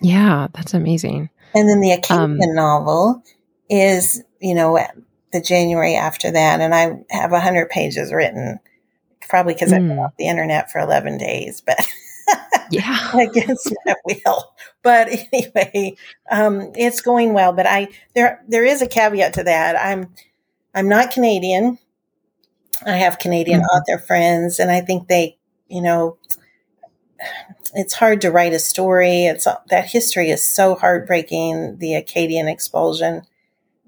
Yeah, 0.00 0.46
that's 0.52 0.74
amazing. 0.74 1.30
And 1.54 1.68
then 1.68 1.80
the 1.80 1.92
Acadian 1.92 2.40
um, 2.50 2.54
novel 2.54 3.22
is, 3.68 4.22
you 4.40 4.54
know, 4.54 4.78
the 5.32 5.40
January 5.40 5.96
after 5.96 6.30
that. 6.30 6.60
And 6.60 6.74
I 6.74 7.04
have 7.10 7.32
100 7.32 7.68
pages 7.68 8.12
written 8.12 8.60
probably 9.28 9.54
because 9.54 9.70
mm. 9.70 9.76
I've 9.76 9.88
been 9.88 9.98
off 9.98 10.16
the 10.16 10.28
internet 10.28 10.70
for 10.70 10.78
11 10.78 11.18
days, 11.18 11.60
but 11.60 11.78
yeah, 12.70 13.16
against 13.18 13.72
my 13.84 13.94
will. 14.04 14.52
But 14.82 15.08
anyway, 15.32 15.96
um, 16.30 16.72
it's 16.74 17.00
going 17.00 17.34
well. 17.34 17.52
But 17.52 17.66
I 17.66 17.88
there 18.14 18.44
there 18.48 18.64
is 18.64 18.82
a 18.82 18.86
caveat 18.86 19.34
to 19.34 19.44
that. 19.44 19.76
I'm 19.76 20.14
I'm 20.74 20.88
not 20.88 21.10
Canadian. 21.10 21.78
I 22.86 22.92
have 22.92 23.18
Canadian 23.18 23.60
mm-hmm. 23.60 23.76
author 23.76 23.98
friends, 23.98 24.58
and 24.58 24.70
I 24.70 24.80
think 24.80 25.08
they, 25.08 25.36
you 25.68 25.82
know, 25.82 26.16
it's 27.74 27.94
hard 27.94 28.20
to 28.20 28.30
write 28.30 28.52
a 28.52 28.58
story. 28.58 29.24
It's 29.24 29.46
that 29.70 29.86
history 29.86 30.30
is 30.30 30.46
so 30.46 30.74
heartbreaking, 30.74 31.78
the 31.78 31.94
Acadian 31.94 32.48
expulsion, 32.48 33.22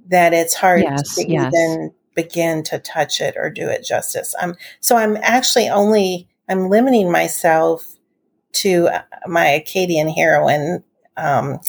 that 0.08 0.32
it's 0.32 0.54
hard 0.54 0.82
yes, 0.82 1.14
to 1.14 1.30
yes. 1.30 1.52
even 1.54 1.92
begin 2.14 2.62
to 2.64 2.78
touch 2.78 3.20
it 3.20 3.36
or 3.36 3.50
do 3.50 3.68
it 3.68 3.84
justice. 3.84 4.34
Um, 4.40 4.56
so 4.80 4.96
I'm 4.96 5.16
actually 5.18 5.68
only 5.68 6.28
I'm 6.48 6.68
limiting 6.68 7.10
myself 7.12 7.96
to 8.52 8.88
my 9.26 9.46
Acadian 9.46 10.08
heroine 10.08 10.82
um, 11.16 11.60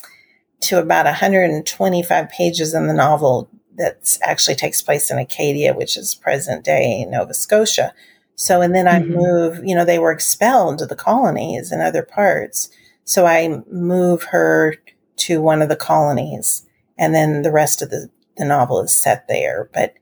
to 0.62 0.80
about 0.80 1.06
125 1.06 2.30
pages 2.30 2.74
in 2.74 2.88
the 2.88 2.94
novel 2.94 3.50
that 3.78 4.18
actually 4.22 4.56
takes 4.56 4.82
place 4.82 5.10
in 5.10 5.18
Acadia, 5.18 5.74
which 5.74 5.98
is 5.98 6.16
present 6.16 6.64
day 6.64 7.06
Nova 7.06 7.34
Scotia. 7.34 7.94
So, 8.36 8.62
and 8.62 8.74
then 8.74 8.88
I 8.88 9.00
mm-hmm. 9.00 9.14
move, 9.14 9.62
you 9.64 9.76
know, 9.76 9.86
they 9.86 10.00
were 10.00 10.12
expelled 10.12 10.80
to 10.80 10.86
the 10.86 10.96
colonies 10.96 11.72
and 11.72 11.82
other 11.82 12.04
parts. 12.04 12.70
So 13.04 13.26
I 13.26 13.64
move 13.70 14.24
her 14.24 14.76
to 15.18 15.42
one 15.42 15.62
of 15.62 15.70
the 15.70 15.76
colonies 15.76 16.66
and 16.98 17.14
then 17.14 17.42
the 17.42 17.52
rest 17.52 17.82
of 17.82 17.90
the, 17.90 18.10
the 18.38 18.46
novel 18.46 18.82
is 18.82 18.96
set 18.96 19.28
there. 19.28 19.70
But 19.74 19.96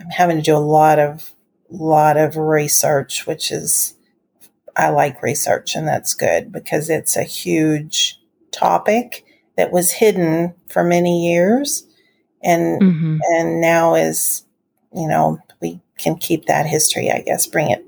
I'm 0.00 0.10
having 0.10 0.36
to 0.36 0.42
do 0.42 0.56
a 0.56 0.58
lot 0.58 0.98
of 0.98 1.32
lot 1.70 2.16
of 2.16 2.36
research, 2.36 3.26
which 3.26 3.52
is 3.52 3.94
I 4.76 4.90
like 4.90 5.22
research 5.22 5.74
and 5.74 5.86
that's 5.86 6.14
good 6.14 6.52
because 6.52 6.90
it's 6.90 7.16
a 7.16 7.22
huge 7.22 8.20
topic 8.50 9.24
that 9.56 9.72
was 9.72 9.92
hidden 9.92 10.54
for 10.68 10.82
many 10.82 11.32
years 11.32 11.84
and 12.42 12.80
mm-hmm. 12.80 13.18
and 13.22 13.60
now 13.60 13.94
is 13.94 14.44
you 14.94 15.06
know 15.06 15.38
we 15.60 15.80
can 15.98 16.16
keep 16.16 16.46
that 16.46 16.66
history 16.66 17.10
I 17.10 17.20
guess 17.20 17.46
bring 17.46 17.70
it 17.70 17.84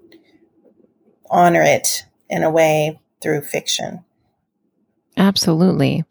honor 1.33 1.63
it 1.63 2.05
in 2.29 2.43
a 2.43 2.51
way 2.51 3.01
through 3.23 3.41
fiction. 3.41 4.05
Absolutely. 5.17 6.05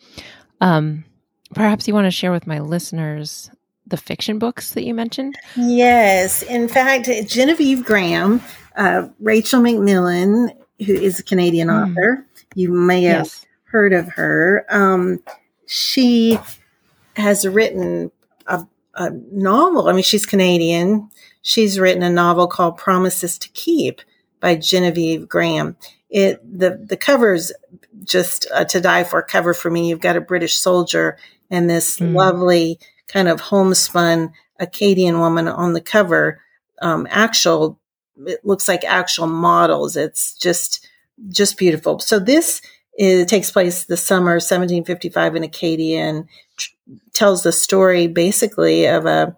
Um, 0.59 1.05
perhaps 1.53 1.87
you 1.87 1.93
want 1.93 2.05
to 2.05 2.11
share 2.11 2.31
with 2.31 2.47
my 2.47 2.59
listeners 2.59 3.51
the 3.87 3.97
fiction 3.97 4.39
books 4.39 4.71
that 4.71 4.83
you 4.83 4.93
mentioned? 4.93 5.35
Yes. 5.55 6.43
In 6.43 6.67
fact, 6.67 7.09
Genevieve 7.27 7.83
Graham, 7.83 8.41
uh, 8.75 9.07
Rachel 9.19 9.61
McMillan, 9.61 10.55
who 10.85 10.93
is 10.93 11.19
a 11.19 11.23
Canadian 11.23 11.67
mm. 11.67 11.91
author, 11.91 12.25
you 12.55 12.71
may 12.71 13.03
have 13.03 13.25
yes. 13.25 13.45
heard 13.65 13.93
of 13.93 14.09
her. 14.09 14.65
Um, 14.69 15.21
she 15.65 16.39
has 17.15 17.47
written 17.47 18.11
a, 18.47 18.65
a 18.95 19.11
novel. 19.31 19.87
I 19.87 19.93
mean, 19.93 20.03
she's 20.03 20.25
Canadian. 20.25 21.09
She's 21.41 21.79
written 21.79 22.03
a 22.03 22.09
novel 22.09 22.47
called 22.47 22.77
Promises 22.77 23.37
to 23.39 23.49
Keep 23.49 24.01
by 24.39 24.55
Genevieve 24.55 25.27
Graham. 25.29 25.77
It 26.09 26.41
the 26.43 26.83
the 26.83 26.97
covers 26.97 27.53
just 28.03 28.47
uh, 28.53 28.65
to 28.65 28.81
die 28.81 29.03
for 29.03 29.21
cover 29.21 29.53
for 29.53 29.69
me. 29.69 29.87
You've 29.89 30.01
got 30.01 30.17
a 30.17 30.21
British 30.21 30.57
soldier 30.57 31.17
and 31.49 31.69
this 31.69 31.99
mm. 31.99 32.13
lovely 32.13 32.79
kind 33.07 33.27
of 33.27 33.39
homespun 33.39 34.33
Acadian 34.59 35.19
woman 35.19 35.47
on 35.47 35.73
the 35.73 35.81
cover. 35.81 36.41
Um, 36.81 37.07
actual, 37.09 37.79
it 38.25 38.45
looks 38.45 38.67
like 38.67 38.83
actual 38.83 39.27
models. 39.27 39.95
It's 39.97 40.35
just, 40.35 40.87
just 41.29 41.57
beautiful. 41.57 41.99
So 41.99 42.19
this 42.19 42.61
is, 42.97 43.25
takes 43.25 43.51
place 43.51 43.85
the 43.85 43.97
summer 43.97 44.33
1755 44.33 45.35
in 45.35 45.43
Acadia 45.43 46.01
and 46.01 46.27
tells 47.13 47.43
the 47.43 47.51
story 47.51 48.07
basically 48.07 48.85
of 48.85 49.05
a, 49.05 49.35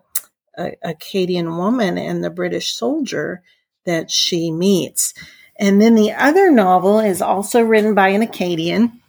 a 0.57 0.73
Acadian 0.83 1.57
woman 1.57 1.97
and 1.97 2.23
the 2.23 2.29
British 2.29 2.73
soldier 2.73 3.41
that 3.85 4.11
she 4.11 4.51
meets. 4.51 5.13
And 5.59 5.81
then 5.81 5.95
the 5.95 6.11
other 6.11 6.51
novel 6.51 6.99
is 6.99 7.21
also 7.21 7.61
written 7.61 7.93
by 7.93 8.09
an 8.09 8.21
Acadian, 8.21 8.99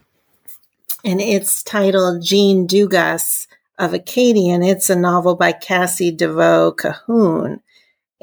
and 1.04 1.20
it's 1.20 1.62
titled 1.62 2.22
Jean 2.22 2.66
Dugas 2.66 3.46
of 3.78 3.92
Acadian. 3.92 4.62
It's 4.62 4.88
a 4.88 4.96
novel 4.96 5.36
by 5.36 5.52
Cassie 5.52 6.14
Deveau 6.14 6.74
Cahoon. 6.74 7.60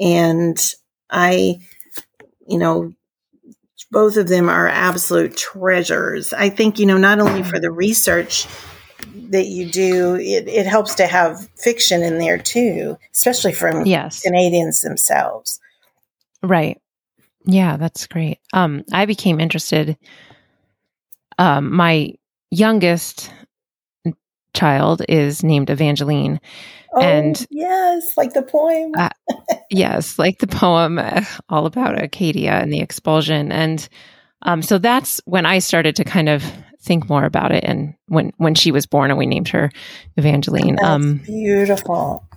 And 0.00 0.58
I, 1.12 1.58
you 2.48 2.58
know, 2.58 2.92
both 3.90 4.16
of 4.16 4.28
them 4.28 4.48
are 4.48 4.68
absolute 4.68 5.36
treasures. 5.36 6.32
I 6.32 6.48
think, 6.48 6.78
you 6.78 6.86
know, 6.86 6.96
not 6.96 7.20
only 7.20 7.42
for 7.42 7.60
the 7.60 7.70
research 7.70 8.46
that 9.30 9.46
you 9.46 9.70
do, 9.70 10.14
it, 10.16 10.48
it 10.48 10.66
helps 10.66 10.94
to 10.96 11.06
have 11.06 11.48
fiction 11.56 12.02
in 12.02 12.18
there 12.18 12.38
too, 12.38 12.96
especially 13.12 13.52
from 13.52 13.84
yes. 13.84 14.22
Canadians 14.22 14.80
themselves. 14.80 15.60
Right. 16.42 16.80
Yeah, 17.44 17.76
that's 17.76 18.06
great. 18.06 18.38
Um, 18.52 18.84
I 18.92 19.04
became 19.06 19.40
interested. 19.40 19.98
Um, 21.38 21.74
my 21.74 22.14
youngest 22.50 23.32
child 24.54 25.02
is 25.08 25.42
named 25.42 25.70
Evangeline. 25.70 26.40
Oh, 26.94 27.00
and 27.00 27.46
yes, 27.50 28.16
like 28.16 28.34
the 28.34 28.42
poem. 28.42 28.92
uh, 28.96 29.08
yes, 29.70 30.18
like 30.18 30.38
the 30.38 30.46
poem 30.46 30.98
uh, 30.98 31.24
all 31.48 31.66
about 31.66 32.02
Acadia 32.02 32.52
and 32.52 32.72
the 32.72 32.80
expulsion. 32.80 33.50
And 33.50 33.88
um, 34.42 34.60
so 34.62 34.78
that's 34.78 35.20
when 35.24 35.46
I 35.46 35.60
started 35.60 35.96
to 35.96 36.04
kind 36.04 36.28
of 36.28 36.44
think 36.82 37.08
more 37.08 37.24
about 37.24 37.52
it. 37.52 37.64
And 37.64 37.94
when, 38.06 38.32
when 38.36 38.54
she 38.54 38.72
was 38.72 38.86
born 38.86 39.10
and 39.10 39.18
we 39.18 39.26
named 39.26 39.48
her 39.48 39.70
Evangeline. 40.16 40.76
That's 40.76 40.86
um, 40.86 41.16
beautiful. 41.18 42.28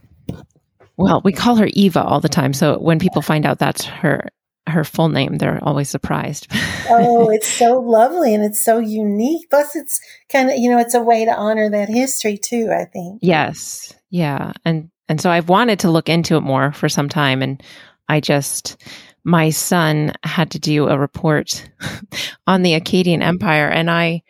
Well, 0.97 1.21
we 1.25 1.33
call 1.33 1.57
her 1.57 1.67
Eva 1.73 2.01
all 2.01 2.21
the 2.21 2.29
time. 2.29 2.53
So 2.53 2.79
when 2.79 2.99
people 2.99 3.21
find 3.21 3.45
out 3.45 3.59
that's 3.59 3.83
her 3.83 4.29
her 4.67 4.83
full 4.83 5.09
name, 5.09 5.37
they're 5.37 5.59
always 5.63 5.89
surprised. 5.89 6.47
oh, 6.89 7.29
it's 7.29 7.47
so 7.47 7.79
lovely 7.79 8.33
and 8.33 8.43
it's 8.43 8.63
so 8.63 8.79
unique. 8.79 9.49
Plus, 9.49 9.75
it's 9.75 9.99
kind 10.31 10.49
of 10.49 10.57
you 10.57 10.69
know 10.69 10.79
it's 10.79 10.95
a 10.95 11.01
way 11.01 11.25
to 11.25 11.35
honor 11.35 11.69
that 11.69 11.89
history 11.89 12.37
too. 12.37 12.71
I 12.71 12.85
think. 12.85 13.19
Yes. 13.21 13.93
Yeah. 14.09 14.53
And 14.63 14.89
and 15.07 15.21
so 15.21 15.29
I've 15.29 15.49
wanted 15.49 15.79
to 15.79 15.91
look 15.91 16.09
into 16.09 16.35
it 16.35 16.41
more 16.41 16.71
for 16.71 16.89
some 16.89 17.09
time, 17.09 17.41
and 17.41 17.61
I 18.09 18.19
just 18.19 18.77
my 19.23 19.49
son 19.49 20.13
had 20.23 20.51
to 20.51 20.59
do 20.59 20.87
a 20.87 20.97
report 20.97 21.69
on 22.47 22.61
the 22.61 22.73
Akkadian 22.79 23.21
Empire, 23.21 23.67
and 23.67 23.89
I. 23.89 24.23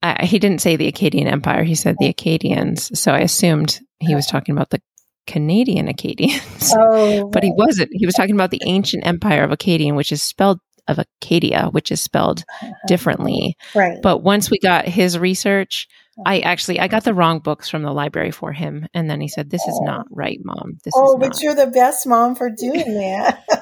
I 0.00 0.24
he 0.26 0.38
didn't 0.38 0.60
say 0.60 0.76
the 0.76 0.90
Akkadian 0.92 1.26
Empire. 1.26 1.64
He 1.64 1.74
said 1.74 1.96
the 1.98 2.06
Acadians. 2.06 2.96
So 2.96 3.10
I 3.10 3.18
assumed 3.18 3.80
he 3.98 4.14
was 4.14 4.28
talking 4.28 4.54
about 4.54 4.70
the 4.70 4.80
Canadian 5.28 5.88
Acadians. 5.88 6.42
Oh, 6.80 7.28
but 7.28 7.42
he 7.42 7.52
wasn't. 7.54 7.90
He 7.92 8.06
was 8.06 8.14
talking 8.14 8.34
about 8.34 8.50
the 8.50 8.60
ancient 8.66 9.06
empire 9.06 9.42
of 9.42 9.52
Acadian, 9.52 9.94
which 9.94 10.10
is 10.10 10.22
spelled 10.22 10.58
of 10.86 10.98
Acadia, 10.98 11.68
which 11.70 11.92
is 11.92 12.00
spelled 12.00 12.44
uh-huh. 12.62 12.72
differently. 12.86 13.56
Right. 13.74 13.98
But 14.02 14.22
once 14.22 14.50
we 14.50 14.58
got 14.58 14.86
his 14.86 15.18
research, 15.18 15.86
I 16.26 16.40
actually 16.40 16.80
I 16.80 16.88
got 16.88 17.04
the 17.04 17.14
wrong 17.14 17.38
books 17.38 17.68
from 17.68 17.82
the 17.82 17.92
library 17.92 18.32
for 18.32 18.52
him, 18.52 18.86
and 18.92 19.08
then 19.08 19.20
he 19.20 19.28
said, 19.28 19.50
"This 19.50 19.66
is 19.66 19.80
not 19.84 20.06
right, 20.10 20.38
mom. 20.42 20.78
This 20.84 20.94
oh, 20.96 21.14
is 21.14 21.20
but 21.20 21.28
not. 21.28 21.42
you're 21.42 21.54
the 21.54 21.68
best 21.68 22.06
mom 22.06 22.34
for 22.34 22.50
doing 22.50 22.94
that." 22.94 23.44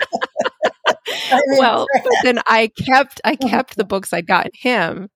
well, 1.58 1.86
but 1.92 2.12
then 2.22 2.38
I 2.46 2.70
kept 2.86 3.20
I 3.24 3.36
kept 3.36 3.76
the 3.76 3.84
books 3.84 4.12
I 4.12 4.20
got 4.20 4.48
him, 4.54 5.08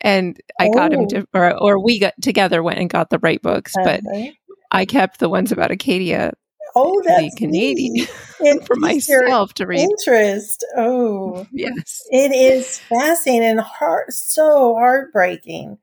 and 0.00 0.38
I 0.60 0.68
oh. 0.68 0.72
got 0.72 0.92
him 0.92 1.08
to, 1.08 1.26
or 1.34 1.56
or 1.60 1.82
we 1.82 1.98
got 1.98 2.14
together 2.22 2.62
went 2.62 2.78
and 2.78 2.90
got 2.90 3.10
the 3.10 3.18
right 3.18 3.40
books, 3.42 3.74
uh-huh. 3.76 4.00
but 4.02 4.34
I 4.70 4.84
kept 4.84 5.20
the 5.20 5.28
ones 5.28 5.52
about 5.52 5.70
Acadia. 5.70 6.32
Oh, 6.74 7.02
that's 7.04 7.34
the 7.34 7.36
Canadian 7.36 8.06
for 8.66 8.76
myself 8.76 9.54
to 9.54 9.66
read. 9.66 9.80
Interest. 9.80 10.64
Oh, 10.76 11.46
yes, 11.52 12.02
it 12.10 12.32
is 12.32 12.78
fascinating 12.78 13.48
and 13.48 13.60
heart 13.60 14.12
so 14.12 14.74
heartbreaking. 14.74 15.78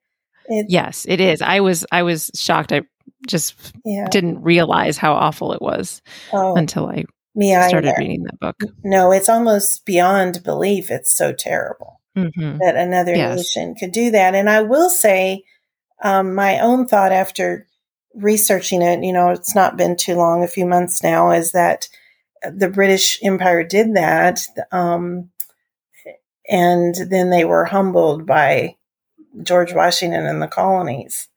It's, 0.48 0.72
yes, 0.72 1.06
it 1.08 1.20
is. 1.20 1.42
I 1.42 1.62
was 1.62 1.86
I 1.92 2.04
was 2.04 2.32
shocked. 2.36 2.72
I 2.72 2.84
just 3.28 3.74
yeah. 3.84 4.08
didn't 4.10 4.44
realize 4.44 4.98
how 4.98 5.14
awful 5.14 5.54
it 5.54 5.62
was 5.62 6.02
oh, 6.32 6.56
until 6.56 6.88
I 6.88 7.06
started 7.68 7.90
either. 7.90 7.96
reading 7.98 8.24
that 8.24 8.40
book. 8.40 8.56
No, 8.84 9.12
it's 9.12 9.30
almost 9.30 9.86
beyond 9.86 10.44
belief. 10.44 10.92
It's 10.92 11.16
so 11.16 11.34
terrible 11.34 12.00
mm-hmm. 12.16 12.58
that 12.60 12.76
another 12.76 13.16
yes. 13.16 13.38
nation 13.38 13.76
could 13.76 13.92
do 13.92 14.12
that. 14.12 14.36
And 14.36 14.50
I 14.50 14.62
will 14.62 14.90
say, 14.90 15.44
um, 16.04 16.36
my 16.36 16.60
own 16.60 16.88
thought 16.88 17.12
after 17.12 17.68
researching 18.16 18.82
it, 18.82 19.04
you 19.04 19.14
know, 19.14 19.30
it's 19.30 19.56
not 19.56 19.78
been 19.78 19.96
too 19.96 20.16
long, 20.16 20.44
a 20.44 20.48
few 20.48 20.66
months 20.66 21.04
now, 21.04 21.32
is 21.32 21.52
that 21.52 21.90
the 22.50 22.70
British 22.70 23.20
Empire 23.24 23.64
did 23.64 23.96
that. 23.96 24.42
Um, 24.72 25.32
and 26.50 26.96
then 27.10 27.30
they 27.30 27.46
were 27.46 27.66
humbled 27.66 28.26
by 28.26 28.76
George 29.42 29.74
Washington 29.74 30.26
and 30.26 30.42
the 30.42 30.48
colonies. 30.48 31.28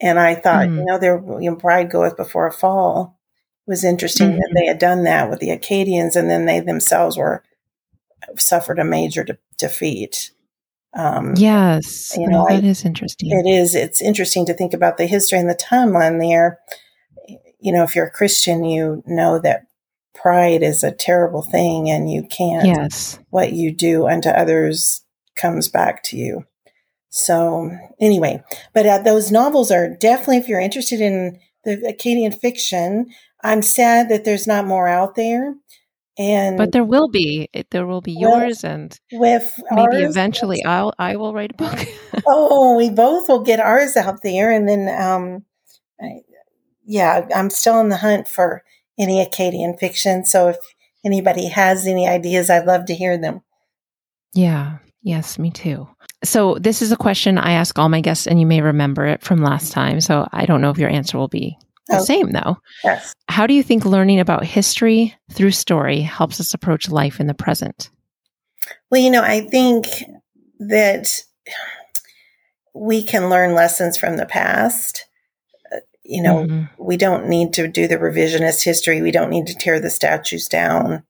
And 0.00 0.18
I 0.18 0.34
thought, 0.34 0.68
mm. 0.68 0.78
you 0.78 0.84
know, 0.84 0.98
their 0.98 1.18
you 1.40 1.50
know, 1.50 1.56
bride 1.56 1.90
goeth 1.90 2.16
before 2.16 2.46
a 2.46 2.52
fall. 2.52 3.18
It 3.66 3.70
was 3.70 3.84
interesting 3.84 4.28
mm-hmm. 4.28 4.38
that 4.38 4.52
they 4.54 4.66
had 4.66 4.78
done 4.78 5.04
that 5.04 5.28
with 5.28 5.40
the 5.40 5.50
Acadians, 5.50 6.16
and 6.16 6.30
then 6.30 6.46
they 6.46 6.60
themselves 6.60 7.16
were 7.16 7.42
suffered 8.36 8.78
a 8.78 8.84
major 8.84 9.24
de- 9.24 9.38
defeat. 9.56 10.32
Um, 10.96 11.34
yes, 11.36 12.16
you 12.16 12.26
know, 12.26 12.46
that 12.48 12.64
I, 12.64 12.66
is 12.66 12.84
interesting. 12.84 13.30
It 13.30 13.48
is. 13.48 13.74
It's 13.74 14.00
interesting 14.00 14.46
to 14.46 14.54
think 14.54 14.72
about 14.72 14.96
the 14.96 15.06
history 15.06 15.38
and 15.38 15.48
the 15.48 15.54
timeline 15.54 16.20
there. 16.20 16.58
You 17.60 17.72
know, 17.72 17.82
if 17.82 17.94
you're 17.94 18.06
a 18.06 18.10
Christian, 18.10 18.64
you 18.64 19.02
know 19.06 19.38
that 19.40 19.66
pride 20.14 20.62
is 20.62 20.82
a 20.82 20.92
terrible 20.92 21.42
thing, 21.42 21.90
and 21.90 22.10
you 22.10 22.26
can't. 22.26 22.66
Yes, 22.66 23.18
what 23.30 23.52
you 23.52 23.72
do 23.74 24.06
unto 24.08 24.30
others 24.30 25.02
comes 25.36 25.68
back 25.68 26.02
to 26.04 26.16
you. 26.16 26.44
So 27.10 27.70
anyway, 28.00 28.42
but 28.74 28.86
uh, 28.86 28.98
those 28.98 29.30
novels 29.30 29.70
are 29.70 29.88
definitely, 29.88 30.38
if 30.38 30.48
you're 30.48 30.60
interested 30.60 31.00
in 31.00 31.38
the 31.64 31.82
Acadian 31.88 32.32
fiction, 32.32 33.06
I'm 33.42 33.62
sad 33.62 34.08
that 34.08 34.24
there's 34.24 34.46
not 34.46 34.66
more 34.66 34.88
out 34.88 35.14
there. 35.14 35.54
And 36.18 36.56
but 36.56 36.72
there 36.72 36.84
will 36.84 37.08
be 37.08 37.50
there 37.70 37.86
will 37.86 38.00
be 38.00 38.12
yours 38.12 38.64
and 38.64 38.98
with 39.12 39.52
maybe 39.70 40.02
ours, 40.02 40.10
eventually 40.10 40.64
I'll 40.64 40.94
I 40.98 41.16
will 41.16 41.34
write 41.34 41.52
a 41.52 41.54
book. 41.54 41.78
oh, 42.26 42.74
we 42.76 42.88
both 42.88 43.28
will 43.28 43.42
get 43.42 43.60
ours 43.60 43.96
out 43.98 44.22
there, 44.22 44.50
and 44.50 44.66
then 44.66 44.88
um, 44.88 45.44
I, 46.00 46.20
yeah, 46.86 47.28
I'm 47.34 47.50
still 47.50 47.78
in 47.80 47.90
the 47.90 47.98
hunt 47.98 48.28
for 48.28 48.62
any 48.98 49.20
Acadian 49.20 49.76
fiction. 49.76 50.24
So 50.24 50.48
if 50.48 50.56
anybody 51.04 51.48
has 51.48 51.86
any 51.86 52.08
ideas, 52.08 52.48
I'd 52.48 52.66
love 52.66 52.86
to 52.86 52.94
hear 52.94 53.18
them. 53.18 53.42
Yeah. 54.32 54.78
Yes, 55.02 55.38
me 55.38 55.52
too. 55.52 55.88
So 56.24 56.56
this 56.58 56.82
is 56.82 56.90
a 56.90 56.96
question 56.96 57.38
I 57.38 57.52
ask 57.52 57.78
all 57.78 57.88
my 57.88 58.00
guests, 58.00 58.26
and 58.26 58.40
you 58.40 58.46
may 58.46 58.60
remember 58.60 59.06
it 59.06 59.22
from 59.22 59.40
last 59.40 59.70
time. 59.70 60.00
So 60.00 60.26
I 60.32 60.46
don't 60.46 60.60
know 60.60 60.70
if 60.70 60.78
your 60.78 60.90
answer 60.90 61.16
will 61.16 61.28
be 61.28 61.58
the 61.88 61.98
oh, 61.98 62.04
same 62.04 62.32
though. 62.32 62.56
Yes. 62.84 63.14
How 63.28 63.46
do 63.46 63.54
you 63.54 63.62
think 63.62 63.84
learning 63.84 64.20
about 64.20 64.44
history 64.44 65.14
through 65.30 65.52
story 65.52 66.00
helps 66.00 66.40
us 66.40 66.54
approach 66.54 66.88
life 66.88 67.20
in 67.20 67.26
the 67.26 67.34
present? 67.34 67.90
Well, 68.90 69.00
you 69.00 69.10
know, 69.10 69.22
I 69.22 69.42
think 69.42 69.86
that 70.58 71.22
we 72.74 73.02
can 73.02 73.30
learn 73.30 73.54
lessons 73.54 73.96
from 73.96 74.16
the 74.16 74.26
past. 74.26 75.06
Uh, 75.72 75.78
you 76.02 76.22
know, 76.22 76.44
mm-hmm. 76.44 76.64
we 76.78 76.96
don't 76.96 77.28
need 77.28 77.52
to 77.54 77.68
do 77.68 77.86
the 77.86 77.98
revisionist 77.98 78.64
history. 78.64 79.00
We 79.00 79.12
don't 79.12 79.30
need 79.30 79.46
to 79.46 79.54
tear 79.54 79.80
the 79.80 79.90
statues 79.90 80.46
down 80.48 81.04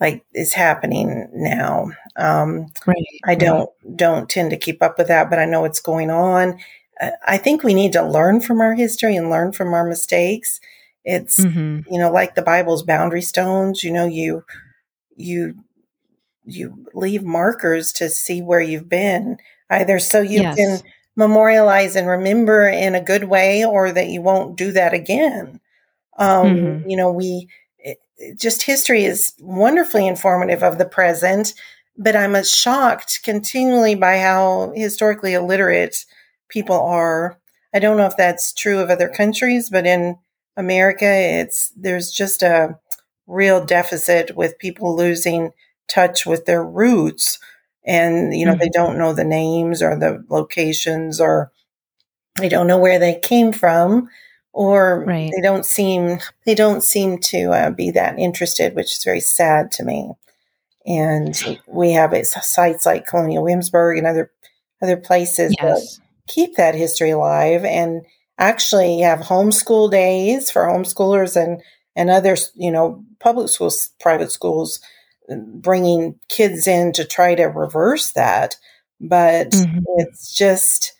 like 0.00 0.24
is 0.34 0.54
happening 0.54 1.28
now. 1.32 1.90
Um, 2.16 2.68
right. 2.86 2.96
I 3.24 3.34
don't 3.34 3.70
don't 3.96 4.28
tend 4.28 4.50
to 4.50 4.56
keep 4.56 4.82
up 4.82 4.98
with 4.98 5.08
that, 5.08 5.28
but 5.28 5.38
I 5.38 5.44
know 5.44 5.60
what's 5.60 5.80
going 5.80 6.10
on 6.10 6.58
I 7.26 7.38
think 7.38 7.62
we 7.62 7.74
need 7.74 7.92
to 7.92 8.06
learn 8.06 8.40
from 8.40 8.60
our 8.60 8.74
history 8.74 9.16
and 9.16 9.30
learn 9.30 9.52
from 9.52 9.72
our 9.72 9.86
mistakes. 9.86 10.60
It's 11.04 11.40
mm-hmm. 11.40 11.92
you 11.92 11.98
know 11.98 12.10
like 12.10 12.34
the 12.34 12.42
Bible's 12.42 12.82
boundary 12.82 13.22
stones. 13.22 13.82
You 13.82 13.92
know 13.92 14.06
you 14.06 14.44
you 15.16 15.54
you 16.44 16.86
leave 16.94 17.22
markers 17.22 17.92
to 17.92 18.08
see 18.08 18.42
where 18.42 18.60
you've 18.60 18.88
been, 18.88 19.38
either 19.70 19.98
so 19.98 20.20
you 20.20 20.42
yes. 20.42 20.56
can 20.56 20.80
memorialize 21.16 21.96
and 21.96 22.06
remember 22.06 22.68
in 22.68 22.94
a 22.94 23.02
good 23.02 23.24
way, 23.24 23.64
or 23.64 23.92
that 23.92 24.08
you 24.08 24.20
won't 24.20 24.56
do 24.56 24.72
that 24.72 24.92
again. 24.92 25.60
Um, 26.18 26.46
mm-hmm. 26.46 26.90
You 26.90 26.96
know 26.98 27.10
we 27.10 27.48
it, 27.78 27.98
just 28.38 28.62
history 28.62 29.04
is 29.04 29.32
wonderfully 29.40 30.06
informative 30.06 30.62
of 30.62 30.76
the 30.76 30.84
present, 30.84 31.54
but 31.96 32.14
I'm 32.14 32.42
shocked 32.44 33.20
continually 33.24 33.94
by 33.94 34.18
how 34.18 34.74
historically 34.76 35.32
illiterate 35.32 36.04
people 36.50 36.78
are. 36.78 37.38
I 37.72 37.78
don't 37.78 37.96
know 37.96 38.06
if 38.06 38.16
that's 38.16 38.52
true 38.52 38.80
of 38.80 38.90
other 38.90 39.08
countries, 39.08 39.70
but 39.70 39.86
in 39.86 40.18
America, 40.56 41.06
it's 41.06 41.72
there's 41.76 42.10
just 42.10 42.42
a 42.42 42.78
real 43.26 43.64
deficit 43.64 44.36
with 44.36 44.58
people 44.58 44.96
losing 44.96 45.52
touch 45.88 46.26
with 46.26 46.46
their 46.46 46.64
roots, 46.64 47.38
and 47.84 48.34
you 48.34 48.44
know 48.44 48.52
mm-hmm. 48.52 48.60
they 48.60 48.68
don't 48.68 48.98
know 48.98 49.12
the 49.12 49.24
names 49.24 49.82
or 49.82 49.96
the 49.96 50.24
locations, 50.28 51.20
or 51.20 51.52
they 52.38 52.48
don't 52.48 52.66
know 52.66 52.78
where 52.78 52.98
they 52.98 53.18
came 53.18 53.52
from, 53.52 54.08
or 54.52 55.04
right. 55.06 55.32
they 55.34 55.42
don't 55.42 55.64
seem 55.64 56.18
they 56.44 56.54
don't 56.54 56.82
seem 56.82 57.18
to 57.18 57.52
uh, 57.52 57.70
be 57.70 57.90
that 57.92 58.18
interested, 58.18 58.74
which 58.74 58.96
is 58.98 59.04
very 59.04 59.20
sad 59.20 59.70
to 59.72 59.84
me. 59.84 60.12
and 60.86 61.58
we 61.66 61.92
have 61.92 62.14
sites 62.26 62.86
like 62.86 63.06
Colonial 63.06 63.42
Williamsburg 63.42 63.98
and 63.98 64.06
other 64.06 64.30
other 64.82 64.96
places 64.96 65.54
yes. 65.60 66.00
Keep 66.30 66.56
that 66.56 66.74
history 66.74 67.10
alive 67.10 67.64
and 67.64 68.02
actually 68.38 69.00
have 69.00 69.20
homeschool 69.20 69.90
days 69.90 70.50
for 70.50 70.62
homeschoolers 70.62 71.36
and 71.40 71.60
and 71.96 72.10
other 72.10 72.36
you 72.54 72.70
know 72.70 73.04
public 73.18 73.48
schools 73.48 73.90
private 74.00 74.30
schools 74.30 74.80
bringing 75.54 76.18
kids 76.28 76.66
in 76.66 76.92
to 76.92 77.04
try 77.04 77.34
to 77.34 77.44
reverse 77.44 78.12
that 78.12 78.56
but 79.00 79.50
mm-hmm. 79.50 79.80
it's 79.98 80.34
just 80.34 80.94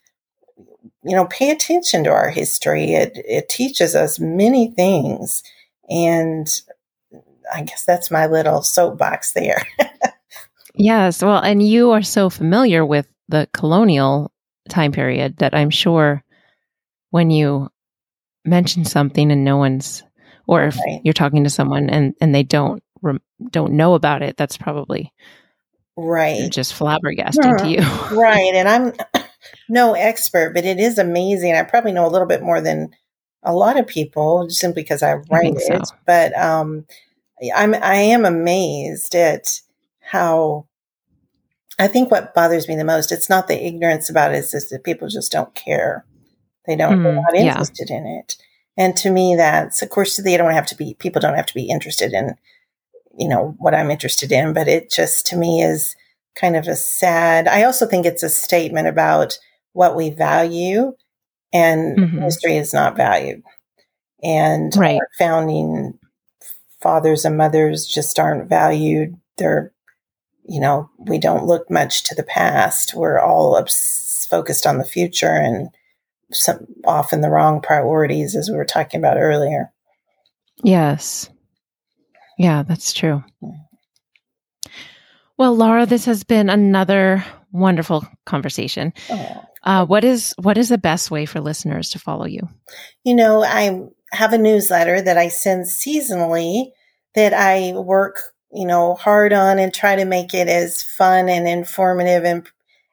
you 1.03 1.17
know 1.17 1.27
pay 1.27 1.51
attention 1.51 2.05
to 2.05 2.11
our 2.11 2.31
history 2.31 2.93
it 2.93 3.13
it 3.15 3.49
teaches 3.49 3.95
us 3.95 4.19
many 4.19 4.73
things 4.73 5.43
and 5.89 6.63
I 7.53 7.63
guess 7.63 7.85
that's 7.85 8.11
my 8.11 8.27
little 8.27 8.63
soapbox 8.63 9.33
there. 9.33 9.67
yes. 10.75 11.23
Well, 11.23 11.39
and 11.39 11.63
you 11.63 11.91
are 11.91 12.03
so 12.03 12.31
familiar 12.31 12.85
with 12.85 13.09
the 13.29 13.49
colonial 13.53 14.30
time 14.69 14.93
period 14.93 15.39
that 15.39 15.55
I'm 15.55 15.71
sure 15.71 16.23
when 17.11 17.31
you 17.31 17.71
mention 18.45 18.85
something 18.85 19.31
and 19.31 19.45
no 19.45 19.57
one's, 19.57 20.03
or 20.47 20.65
if 20.65 20.77
right. 20.79 21.01
you're 21.05 21.15
talking 21.15 21.45
to 21.45 21.51
someone 21.51 21.91
and, 21.91 22.15
and 22.21 22.35
they 22.35 22.43
don't, 22.43 22.83
don't 23.51 23.73
know 23.73 23.95
about 23.95 24.23
it, 24.23 24.37
that's 24.37 24.57
probably 24.57 25.13
right. 25.97 26.51
Just 26.51 26.75
flabbergasting 26.75 27.59
to 27.59 27.69
you. 27.69 28.17
right. 28.17 28.53
And 28.55 28.69
I'm 28.69 29.25
no 29.69 29.95
expert, 29.95 30.55
but 30.55 30.65
it 30.65 30.79
is 30.79 30.99
amazing. 30.99 31.55
I 31.55 31.63
probably 31.63 31.93
know 31.93 32.07
a 32.07 32.11
little 32.11 32.29
bit 32.29 32.43
more 32.43 32.61
than 32.61 32.91
a 33.43 33.55
lot 33.55 33.79
of 33.79 33.87
people 33.87 34.49
simply 34.51 34.83
because 34.83 35.03
I 35.03 35.15
write 35.15 35.57
I 35.71 35.75
it. 35.75 35.89
But 36.07 36.37
um, 36.39 36.87
I'm 37.55 37.75
I 37.75 37.97
am 37.97 38.25
amazed 38.25 39.15
at 39.15 39.61
how 40.01 40.67
I 41.81 41.89
think 41.89 42.11
what 42.11 42.35
bothers 42.35 42.69
me 42.69 42.77
the 42.77 42.85
most, 42.85 43.11
it's 43.11 43.31
not 43.31 43.49
the 43.49 43.67
ignorance 43.67 44.11
about 44.11 44.35
it, 44.35 44.39
it's 44.39 44.53
just 44.53 44.71
that 44.71 44.85
people 44.85 45.09
just 45.09 45.33
don't 45.33 45.55
care. 45.55 46.05
They 46.67 46.77
don't 46.77 47.01
mm, 47.01 47.03
they're 47.03 47.15
not 47.15 47.35
interested 47.35 47.89
yeah. 47.91 47.97
in 47.97 48.07
it. 48.07 48.37
And 48.77 48.97
to 48.99 49.11
me 49.11 49.35
that's 49.35 49.83
of 49.83 49.91
course 49.91 50.17
they 50.17 50.37
don't 50.37 50.53
have 50.53 50.67
to 50.67 50.77
be 50.77 50.95
people 50.95 51.21
don't 51.21 51.37
have 51.37 51.47
to 51.47 51.55
be 51.55 51.69
interested 51.69 52.13
in, 52.13 52.37
you 53.19 53.29
know, 53.29 53.55
what 53.59 53.75
I'm 53.75 53.91
interested 53.91 54.31
in, 54.31 54.53
but 54.53 54.69
it 54.69 54.91
just 54.91 55.27
to 55.29 55.37
me 55.37 55.63
is 55.63 55.97
kind 56.37 56.55
of 56.55 56.69
a 56.69 56.77
sad 56.77 57.49
I 57.49 57.65
also 57.65 57.87
think 57.87 58.07
it's 58.07 58.23
a 58.23 58.29
statement 58.29 58.87
about 58.87 59.39
what 59.73 59.97
we 59.97 60.11
value 60.11 60.93
and 61.53 61.99
mm-hmm. 61.99 62.23
history 62.23 62.57
is 62.57 62.73
not 62.73 62.97
valued. 62.97 63.43
And 64.23 64.75
right. 64.77 65.01
our 65.01 65.09
founding 65.19 65.99
fathers 66.81 67.25
and 67.25 67.37
mothers 67.37 67.87
just 67.87 68.19
aren't 68.19 68.49
valued. 68.49 69.17
They're, 69.39 69.73
you 70.51 70.61
know, 70.61 70.91
we 70.99 71.19
don't 71.19 71.47
look 71.47 71.71
much 71.71 72.03
to 72.05 72.15
the 72.15 72.25
past. 72.25 72.93
We're 72.95 73.21
all 73.21 73.57
obs- 73.57 74.27
focused 74.29 74.67
on 74.67 74.79
the 74.79 74.85
future 74.85 75.31
and 75.31 75.69
some 76.33 76.67
often 76.85 77.21
the 77.21 77.31
wrong 77.31 77.61
priorities, 77.61 78.35
as 78.35 78.51
we 78.51 78.57
were 78.57 78.65
talking 78.65 78.99
about 78.99 79.17
earlier. 79.17 79.73
Yes. 80.65 81.31
Yeah, 82.37 82.65
that's 82.65 82.93
true. 82.93 83.23
Well, 85.39 85.55
Laura, 85.55 85.87
this 85.87 86.05
has 86.07 86.25
been 86.25 86.51
another 86.51 87.25
wonderful 87.53 88.05
conversation. 88.27 88.93
Oh. 89.09 89.45
Uh, 89.63 89.87
what 89.87 90.03
is 90.03 90.35
what 90.39 90.59
is 90.59 90.69
the 90.69 90.79
best 90.79 91.13
way 91.13 91.27
for 91.27 91.41
listeners 91.41 91.91
to 91.91 91.99
follow 92.01 92.27
you? 92.27 92.49
You 93.05 93.15
know, 93.15 93.45
I 93.45 93.83
have 94.13 94.33
a 94.33 94.39
newsletter 94.39 95.01
that 95.01 95.17
I 95.17 95.29
send 95.29 95.67
seasonally 95.67 96.71
that 97.15 97.35
I 97.35 97.73
work, 97.79 98.23
you 98.53 98.67
know, 98.67 98.95
hard 98.95 99.33
on 99.33 99.59
and 99.59 99.73
try 99.73 99.97
to 99.97 100.05
make 100.05 100.35
it 100.35 100.49
as 100.49 100.83
fun 100.83 101.29
and 101.29 101.47
informative 101.47 102.25
and 102.25 102.49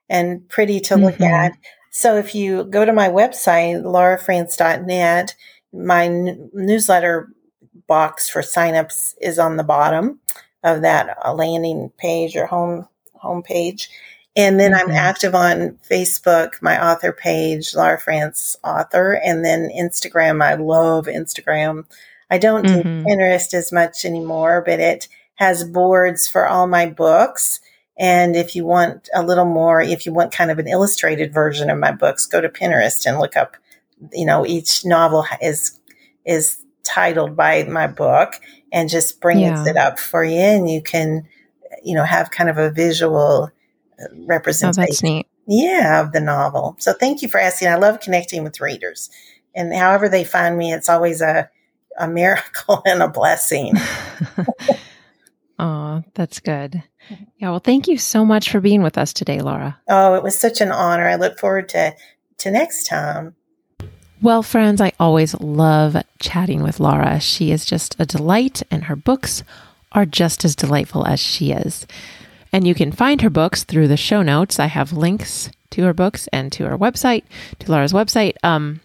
and 0.10 0.48
pretty 0.48 0.80
to 0.80 0.96
look 0.96 1.16
mm-hmm. 1.16 1.24
at. 1.24 1.54
So 1.92 2.18
if 2.18 2.36
you 2.36 2.64
go 2.66 2.86
to 2.86 2.94
my 2.94 3.10
website, 3.10 3.82
laurafrantz.net, 3.84 5.36
my 5.74 6.06
n- 6.06 6.50
newsletter 6.54 7.30
box 7.88 8.30
for 8.30 8.42
signups 8.42 9.16
is 9.22 9.40
on 9.40 9.58
the 9.58 9.64
bottom 9.64 10.20
of 10.64 10.82
that 10.82 11.18
uh, 11.26 11.34
landing 11.34 11.92
page 11.98 12.36
or 12.36 12.46
home 12.46 12.88
home 13.14 13.42
page. 13.44 13.90
And 14.36 14.60
then 14.60 14.74
mm-hmm. 14.74 14.92
I'm 14.92 14.96
active 14.96 15.34
on 15.34 15.80
Facebook, 15.90 16.62
my 16.62 16.92
author 16.92 17.12
page, 17.12 17.74
Laura 17.74 18.00
Frantz 18.00 18.56
author, 18.64 19.14
and 19.14 19.44
then 19.44 19.72
Instagram. 19.76 20.44
I 20.44 20.54
love 20.54 21.08
Instagram. 21.08 21.86
I 22.30 22.38
don't 22.38 22.66
mm-hmm. 22.66 23.04
do 23.04 23.10
Pinterest 23.10 23.54
as 23.54 23.72
much 23.72 24.06
anymore, 24.06 24.62
but 24.64 24.80
it 24.80 25.08
has 25.38 25.64
boards 25.64 26.28
for 26.28 26.48
all 26.48 26.68
my 26.68 26.88
books. 26.88 27.62
And 27.98 28.36
if 28.36 28.56
you 28.56 28.66
want 28.66 29.10
a 29.14 29.24
little 29.24 29.46
more, 29.46 29.82
if 29.82 30.06
you 30.06 30.14
want 30.14 30.32
kind 30.32 30.52
of 30.52 30.60
an 30.60 30.68
illustrated 30.68 31.34
version 31.34 31.70
of 31.70 31.80
my 31.80 31.92
books, 31.92 32.26
go 32.26 32.42
to 32.42 32.50
Pinterest 32.50 33.06
and 33.06 33.20
look 33.20 33.36
up, 33.36 33.56
you 34.14 34.26
know, 34.26 34.46
each 34.46 34.86
novel 34.86 35.26
is, 35.42 35.80
is 36.26 36.58
titled 36.84 37.36
by 37.36 37.64
my 37.64 37.88
book 37.88 38.34
and 38.72 38.90
just 38.90 39.22
brings 39.22 39.42
yeah. 39.42 39.68
it 39.68 39.78
up 39.78 40.00
for 40.00 40.24
you. 40.24 40.40
And 40.40 40.70
you 40.70 40.82
can, 40.82 41.28
you 41.84 41.96
know, 41.96 42.04
have 42.04 42.32
kind 42.32 42.50
of 42.50 42.58
a 42.58 42.72
visual 42.72 43.52
representation. 44.26 44.84
Oh, 44.84 44.86
that's 44.86 45.04
neat. 45.04 45.28
Yeah, 45.48 46.02
of 46.02 46.12
the 46.12 46.20
novel. 46.20 46.76
So 46.80 46.94
thank 46.94 47.22
you 47.22 47.30
for 47.30 47.40
asking. 47.40 47.70
I 47.70 47.76
love 47.76 48.00
connecting 48.00 48.44
with 48.44 48.60
readers. 48.60 49.10
And 49.56 49.74
however 49.74 50.10
they 50.10 50.24
find 50.24 50.58
me, 50.58 50.74
it's 50.74 50.90
always 50.90 51.22
a, 51.22 51.50
a 51.98 52.08
miracle 52.08 52.82
and 52.86 53.02
a 53.02 53.08
blessing. 53.08 53.74
oh, 55.60 56.04
that's 56.14 56.40
good. 56.40 56.84
Yeah, 57.38 57.52
well, 57.52 57.60
thank 57.60 57.88
you 57.88 57.98
so 57.98 58.26
much 58.26 58.52
for 58.52 58.60
being 58.60 58.84
with 58.84 58.98
us 58.98 59.14
today, 59.14 59.40
Laura. 59.42 59.80
Oh, 59.88 60.16
it 60.16 60.24
was 60.24 60.38
such 60.38 60.62
an 60.62 60.72
honor. 60.72 61.08
I 61.08 61.16
look 61.16 61.40
forward 61.40 61.70
to 61.70 61.96
to 62.40 62.52
next 62.52 62.86
time. 62.86 63.36
Well, 64.22 64.42
friends, 64.42 64.82
I 64.82 64.94
always 65.00 65.40
love 65.40 65.96
chatting 66.20 66.64
with 66.64 66.80
Laura. 66.80 67.20
She 67.20 67.52
is 67.52 67.66
just 67.66 67.96
a 68.00 68.06
delight, 68.06 68.64
and 68.72 68.86
her 68.86 68.96
books 68.96 69.44
are 69.92 70.06
just 70.06 70.44
as 70.44 70.56
delightful 70.56 71.06
as 71.06 71.20
she 71.20 71.52
is. 71.52 71.86
And 72.52 72.68
you 72.68 72.74
can 72.74 72.92
find 72.92 73.22
her 73.22 73.30
books 73.30 73.64
through 73.64 73.88
the 73.88 73.98
show 73.98 74.22
notes. 74.22 74.60
I 74.60 74.68
have 74.68 74.92
links 74.92 75.50
to 75.72 75.84
her 75.84 75.94
books 75.94 76.28
and 76.34 76.52
to 76.54 76.66
her 76.66 76.78
website, 76.78 77.24
to 77.60 77.72
Laura's 77.72 77.94
website, 77.94 78.36
um, 78.44 78.80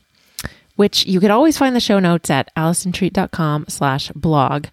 which 0.76 1.06
you 1.06 1.20
could 1.20 1.30
always 1.30 1.56
find 1.56 1.74
the 1.74 1.80
show 1.80 1.98
notes 1.98 2.28
at 2.28 2.54
allisontreat.com 2.54 3.66
slash 3.68 4.10
blog, 4.12 4.66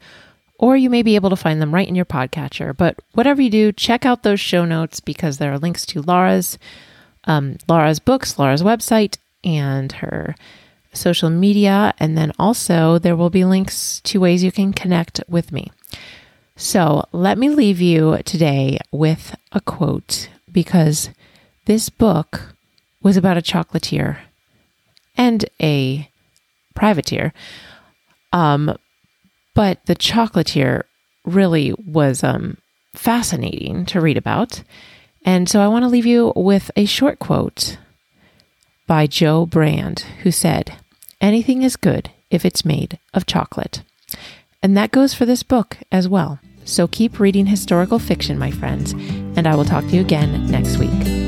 or 0.60 0.76
you 0.76 0.90
may 0.90 1.02
be 1.02 1.16
able 1.16 1.30
to 1.30 1.38
find 1.38 1.62
them 1.62 1.74
right 1.74 1.88
in 1.88 1.96
your 1.96 2.06
podcatcher. 2.06 2.76
But 2.76 3.00
whatever 3.14 3.42
you 3.42 3.50
do, 3.50 3.72
check 3.72 4.06
out 4.06 4.24
those 4.24 4.42
show 4.42 4.66
notes 4.66 5.00
because 5.00 5.38
there 5.38 5.54
are 5.54 5.58
links 5.58 5.86
to 5.88 6.02
Laura's, 6.02 6.60
um, 7.24 7.58
Laura's 7.68 8.00
books, 8.00 8.38
Laura's 8.38 8.62
website, 8.62 9.18
and 9.42 9.94
her 9.94 10.36
social 10.92 11.30
media. 11.30 11.94
And 11.98 12.18
then 12.18 12.34
also 12.38 13.00
there 13.00 13.16
will 13.16 13.30
be 13.30 13.46
links 13.46 14.02
to 14.02 14.20
ways 14.20 14.44
you 14.44 14.52
can 14.52 14.74
connect 14.74 15.22
with 15.30 15.54
me. 15.54 15.72
So 16.58 17.06
let 17.14 17.38
me 17.38 17.50
leave 17.50 17.80
you 17.80 18.18
today 18.26 18.80
with 18.92 19.34
a 19.54 19.62
quote 19.62 20.28
because 20.52 21.10
this 21.68 21.88
book 21.88 22.54
was 23.02 23.16
about 23.16 23.38
a 23.38 23.42
chocolatier 23.42 24.18
and 25.16 25.46
a 25.62 26.12
privateer. 26.76 27.32
Um, 28.34 28.76
but 29.54 29.86
the 29.86 29.96
chocolatier 29.96 30.84
really 31.26 31.74
was 31.86 32.24
um, 32.24 32.58
fascinating 32.94 33.86
to 33.86 34.02
read 34.02 34.18
about. 34.18 34.64
And 35.26 35.50
so 35.50 35.62
I 35.62 35.68
want 35.68 35.84
to 35.84 35.90
leave 35.90 36.06
you 36.06 36.34
with 36.36 36.72
a 36.76 36.86
short 36.86 37.20
quote 37.20 37.78
by 38.88 39.06
Jo 39.06 39.46
Brand, 39.46 40.00
who 40.24 40.32
said, 40.32 40.78
Anything 41.22 41.62
is 41.64 41.76
good 41.76 42.10
if 42.32 42.46
it's 42.46 42.66
made 42.66 42.98
of 43.14 43.26
chocolate. 43.26 43.84
And 44.64 44.76
that 44.78 44.92
goes 44.92 45.14
for 45.14 45.26
this 45.26 45.44
book 45.44 45.78
as 45.92 46.08
well. 46.08 46.40
So 46.66 46.88
keep 46.88 47.20
reading 47.20 47.48
historical 47.48 48.00
fiction, 48.00 48.38
my 48.38 48.52
friends, 48.52 48.94
and 48.94 49.48
I 49.48 49.56
will 49.56 49.66
talk 49.66 49.86
to 49.86 49.92
you 49.92 50.02
again 50.02 50.50
next 50.50 50.78
week. 50.78 51.19